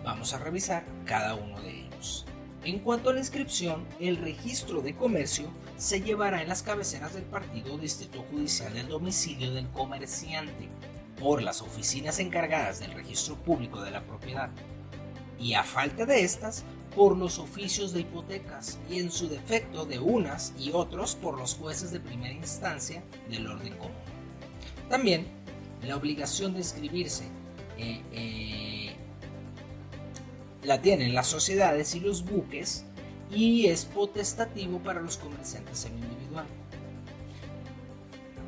Vamos 0.05 0.33
a 0.33 0.39
revisar 0.39 0.85
cada 1.05 1.35
uno 1.35 1.61
de 1.61 1.81
ellos. 1.81 2.25
En 2.65 2.79
cuanto 2.79 3.11
a 3.11 3.13
la 3.13 3.19
inscripción, 3.19 3.87
el 4.01 4.17
registro 4.17 4.81
de 4.81 4.97
comercio 4.97 5.51
se 5.77 6.01
llevará 6.01 6.41
en 6.41 6.49
las 6.49 6.63
cabeceras 6.63 7.15
del 7.15 7.25
partido 7.25 7.77
distrito 7.77 8.25
judicial 8.31 8.73
del 8.73 8.89
domicilio 8.89 9.53
del 9.53 9.69
comerciante 9.69 10.69
por 11.21 11.43
las 11.43 11.61
oficinas 11.63 12.21
encargadas 12.21 12.81
del 12.81 12.93
registro 12.93 13.37
público 13.37 13.83
de 13.83 13.91
la 13.91 14.03
propiedad 14.03 14.51
y 15.39 15.55
a 15.55 15.63
falta 15.63 16.07
de 16.07 16.23
estas 16.23 16.65
por 16.97 17.17
los 17.17 17.39
oficios 17.39 17.93
de 17.93 18.01
hipotecas 18.01 18.79
y 18.91 19.01
en 19.01 19.11
su 19.11 19.29
defecto 19.29 19.85
de 19.85 19.99
unas 19.99 20.55
y 20.59 20.71
otros 20.73 21.17
por 21.17 21.39
los 21.39 21.55
jueces 21.55 21.93
de 21.93 22.01
primera 22.01 22.33
instancia 22.33 23.03
del 23.29 23.47
orden 23.47 23.77
común. 23.77 23.93
También 24.89 25.27
la 25.83 25.97
obligación 25.97 26.55
de 26.55 26.61
inscribirse 26.61 27.25
eh, 27.79 28.03
eh, 28.13 28.97
la 30.65 30.83
tienen 30.83 31.15
las 31.15 31.29
sociedades 31.29 31.95
y 31.95 32.01
los 32.01 32.25
buques 32.25 32.85
y 33.31 33.67
es 33.67 33.85
potestativo 33.85 34.79
para 34.81 35.01
los 35.01 35.17
comerciantes 35.17 35.85
en 35.85 35.99
individual. 35.99 36.47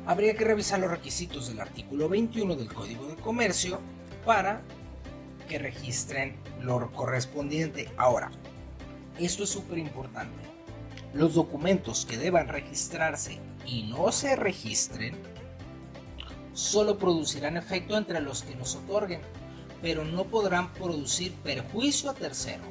Habría 0.05 0.35
que 0.35 0.43
revisar 0.43 0.79
los 0.79 0.91
requisitos 0.91 1.47
del 1.47 1.59
artículo 1.59 2.09
21 2.09 2.55
del 2.55 2.73
Código 2.73 3.07
de 3.07 3.15
Comercio 3.15 3.79
para 4.25 4.61
que 5.47 5.59
registren 5.59 6.35
lo 6.61 6.91
correspondiente. 6.91 7.89
Ahora, 7.97 8.31
esto 9.19 9.43
es 9.43 9.49
súper 9.49 9.77
importante. 9.77 10.41
Los 11.13 11.35
documentos 11.35 12.05
que 12.05 12.17
deban 12.17 12.47
registrarse 12.47 13.39
y 13.65 13.83
no 13.83 14.11
se 14.11 14.35
registren 14.35 15.15
solo 16.53 16.97
producirán 16.97 17.57
efecto 17.57 17.97
entre 17.97 18.21
los 18.21 18.43
que 18.43 18.55
nos 18.55 18.75
otorguen, 18.75 19.21
pero 19.81 20.05
no 20.05 20.25
podrán 20.25 20.71
producir 20.73 21.33
perjuicio 21.43 22.09
a 22.09 22.13
tercero, 22.13 22.63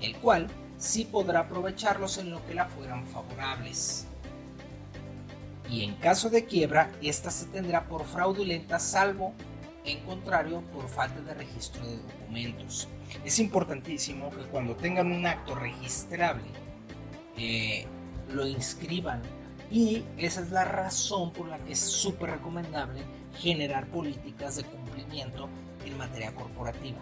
el 0.00 0.16
cual 0.16 0.48
sí 0.78 1.04
podrá 1.04 1.40
aprovecharlos 1.40 2.18
en 2.18 2.30
lo 2.30 2.44
que 2.46 2.54
la 2.54 2.66
fueran 2.66 3.06
favorables. 3.06 4.06
Y 5.68 5.84
en 5.84 5.94
caso 5.96 6.30
de 6.30 6.46
quiebra, 6.46 6.90
ésta 7.00 7.30
se 7.30 7.46
tendrá 7.46 7.86
por 7.86 8.04
fraudulenta 8.04 8.78
salvo 8.78 9.34
en 9.84 10.00
contrario 10.00 10.62
por 10.72 10.88
falta 10.88 11.20
de 11.20 11.34
registro 11.34 11.86
de 11.86 11.96
documentos. 11.98 12.88
Es 13.24 13.38
importantísimo 13.38 14.30
que 14.30 14.42
cuando 14.50 14.74
tengan 14.74 15.12
un 15.12 15.26
acto 15.26 15.54
registrable, 15.54 16.44
eh, 17.36 17.86
lo 18.28 18.46
inscriban 18.46 19.22
y 19.70 20.04
esa 20.18 20.40
es 20.40 20.50
la 20.50 20.64
razón 20.64 21.32
por 21.32 21.48
la 21.48 21.58
que 21.58 21.72
es 21.72 21.78
súper 21.78 22.30
recomendable 22.30 23.02
generar 23.38 23.86
políticas 23.86 24.56
de 24.56 24.64
cumplimiento 24.64 25.48
en 25.84 25.96
materia 25.96 26.34
corporativa. 26.34 26.98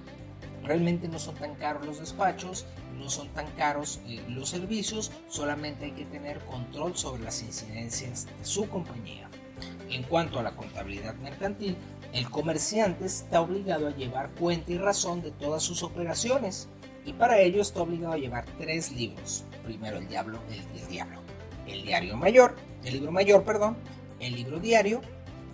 Realmente 0.62 1.08
no 1.08 1.18
son 1.18 1.34
tan 1.36 1.54
caros 1.54 1.86
los 1.86 1.98
despachos, 1.98 2.66
no 2.98 3.08
son 3.08 3.28
tan 3.28 3.46
caros 3.52 4.00
eh, 4.06 4.22
los 4.28 4.50
servicios, 4.50 5.10
solamente 5.28 5.86
hay 5.86 5.92
que 5.92 6.04
tener 6.04 6.40
control 6.40 6.96
sobre 6.96 7.22
las 7.22 7.42
incidencias 7.42 8.26
de 8.26 8.44
su 8.44 8.68
compañía. 8.68 9.30
En 9.88 10.02
cuanto 10.02 10.38
a 10.38 10.42
la 10.42 10.54
contabilidad 10.54 11.14
mercantil, 11.14 11.76
el 12.12 12.28
comerciante 12.28 13.06
está 13.06 13.40
obligado 13.40 13.86
a 13.86 13.96
llevar 13.96 14.30
cuenta 14.32 14.72
y 14.72 14.78
razón 14.78 15.22
de 15.22 15.30
todas 15.30 15.62
sus 15.62 15.82
operaciones 15.82 16.68
y 17.06 17.12
para 17.14 17.40
ello 17.40 17.62
está 17.62 17.80
obligado 17.82 18.14
a 18.14 18.18
llevar 18.18 18.44
tres 18.58 18.92
libros. 18.92 19.44
Primero 19.64 19.96
el 19.96 20.08
diablo, 20.08 20.38
el, 20.50 20.80
el 20.80 20.88
diablo, 20.88 21.22
el 21.68 21.84
diario 21.84 22.16
mayor, 22.16 22.56
el 22.84 22.94
libro 22.94 23.12
mayor, 23.12 23.44
perdón, 23.44 23.76
el 24.20 24.34
libro 24.34 24.58
diario, 24.58 25.00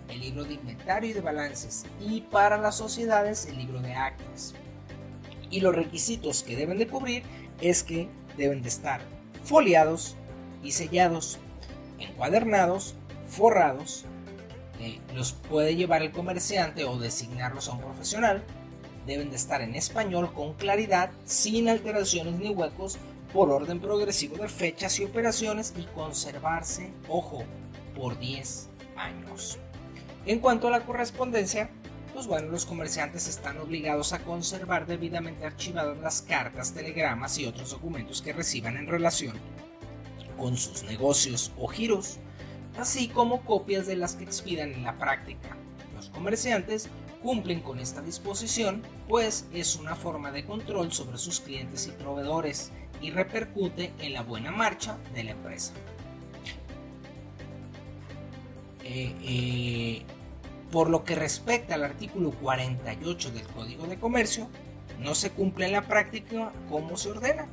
el 0.09 0.21
libro 0.21 0.43
de 0.43 0.53
inventario 0.53 1.09
y 1.09 1.13
de 1.13 1.21
balances 1.21 1.85
y 1.99 2.21
para 2.21 2.57
las 2.57 2.77
sociedades 2.77 3.45
el 3.47 3.57
libro 3.57 3.81
de 3.81 3.93
actas. 3.93 4.53
Y 5.49 5.61
los 5.61 5.75
requisitos 5.75 6.43
que 6.43 6.55
deben 6.55 6.77
de 6.77 6.87
cubrir 6.87 7.23
es 7.61 7.83
que 7.83 8.09
deben 8.37 8.61
de 8.61 8.69
estar 8.69 9.01
foliados 9.43 10.15
y 10.63 10.71
sellados, 10.71 11.39
encuadernados, 11.99 12.95
forrados, 13.27 14.05
eh, 14.79 14.99
los 15.13 15.33
puede 15.33 15.75
llevar 15.75 16.01
el 16.01 16.11
comerciante 16.11 16.83
o 16.83 16.97
designarlos 16.97 17.69
a 17.69 17.73
un 17.73 17.81
profesional, 17.81 18.43
deben 19.05 19.29
de 19.29 19.35
estar 19.35 19.61
en 19.61 19.75
español 19.75 20.33
con 20.33 20.53
claridad, 20.55 21.11
sin 21.25 21.69
alteraciones 21.69 22.39
ni 22.39 22.49
huecos, 22.49 22.97
por 23.35 23.51
orden 23.51 23.81
progresivo 23.81 24.37
de 24.37 24.47
fechas 24.47 24.97
y 24.97 25.03
operaciones 25.03 25.73
y 25.77 25.83
conservarse, 25.93 26.93
ojo, 27.09 27.43
por 27.93 28.17
10 28.17 28.69
años. 28.95 29.59
En 30.25 30.39
cuanto 30.39 30.69
a 30.69 30.71
la 30.71 30.85
correspondencia, 30.85 31.69
pues 32.13 32.27
bueno, 32.27 32.47
los 32.47 32.65
comerciantes 32.65 33.27
están 33.27 33.57
obligados 33.57 34.13
a 34.13 34.19
conservar 34.19 34.85
debidamente 34.85 35.45
archivadas 35.45 35.97
las 35.97 36.21
cartas, 36.21 36.73
telegramas 36.73 37.37
y 37.37 37.45
otros 37.45 37.71
documentos 37.71 38.21
que 38.21 38.31
reciban 38.31 38.77
en 38.77 38.87
relación 38.87 39.35
con 40.37 40.55
sus 40.55 40.83
negocios 40.83 41.51
o 41.59 41.67
giros, 41.67 42.19
así 42.79 43.09
como 43.09 43.41
copias 43.41 43.85
de 43.85 43.97
las 43.97 44.15
que 44.15 44.23
expidan 44.23 44.71
en 44.71 44.83
la 44.83 44.97
práctica. 44.97 45.57
Los 45.93 46.07
comerciantes 46.09 46.87
cumplen 47.21 47.59
con 47.59 47.79
esta 47.79 48.01
disposición, 48.01 48.81
pues 49.09 49.45
es 49.51 49.75
una 49.75 49.95
forma 49.95 50.31
de 50.31 50.45
control 50.45 50.93
sobre 50.93 51.17
sus 51.17 51.41
clientes 51.41 51.87
y 51.87 51.91
proveedores 51.91 52.71
y 53.05 53.11
repercute 53.11 53.93
en 53.99 54.13
la 54.13 54.23
buena 54.23 54.51
marcha 54.51 54.97
de 55.13 55.23
la 55.25 55.31
empresa. 55.31 55.73
Eh, 58.83 59.15
eh, 59.21 60.01
por 60.71 60.89
lo 60.89 61.03
que 61.03 61.13
respecta 61.13 61.75
al 61.75 61.83
artículo 61.83 62.31
48 62.31 63.29
del 63.29 63.45
Código 63.47 63.85
de 63.85 63.99
Comercio, 63.99 64.49
no 64.99 65.13
se 65.13 65.29
cumple 65.29 65.67
en 65.67 65.73
la 65.73 65.83
práctica 65.83 66.51
como 66.67 66.97
se 66.97 67.11
ordena, 67.11 67.47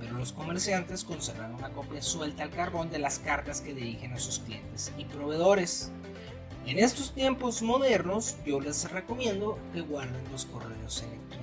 pero 0.00 0.16
los 0.16 0.32
comerciantes 0.32 1.04
conservan 1.04 1.54
una 1.54 1.70
copia 1.70 2.02
suelta 2.02 2.42
al 2.42 2.50
carbón 2.50 2.90
de 2.90 2.98
las 2.98 3.20
cartas 3.20 3.60
que 3.60 3.74
dirigen 3.74 4.14
a 4.14 4.18
sus 4.18 4.40
clientes 4.40 4.92
y 4.98 5.04
proveedores. 5.04 5.92
En 6.66 6.80
estos 6.80 7.14
tiempos 7.14 7.62
modernos, 7.62 8.36
yo 8.44 8.60
les 8.60 8.90
recomiendo 8.90 9.60
que 9.72 9.80
guarden 9.80 10.24
los 10.32 10.44
correos 10.46 11.02
electrónicos. 11.02 11.41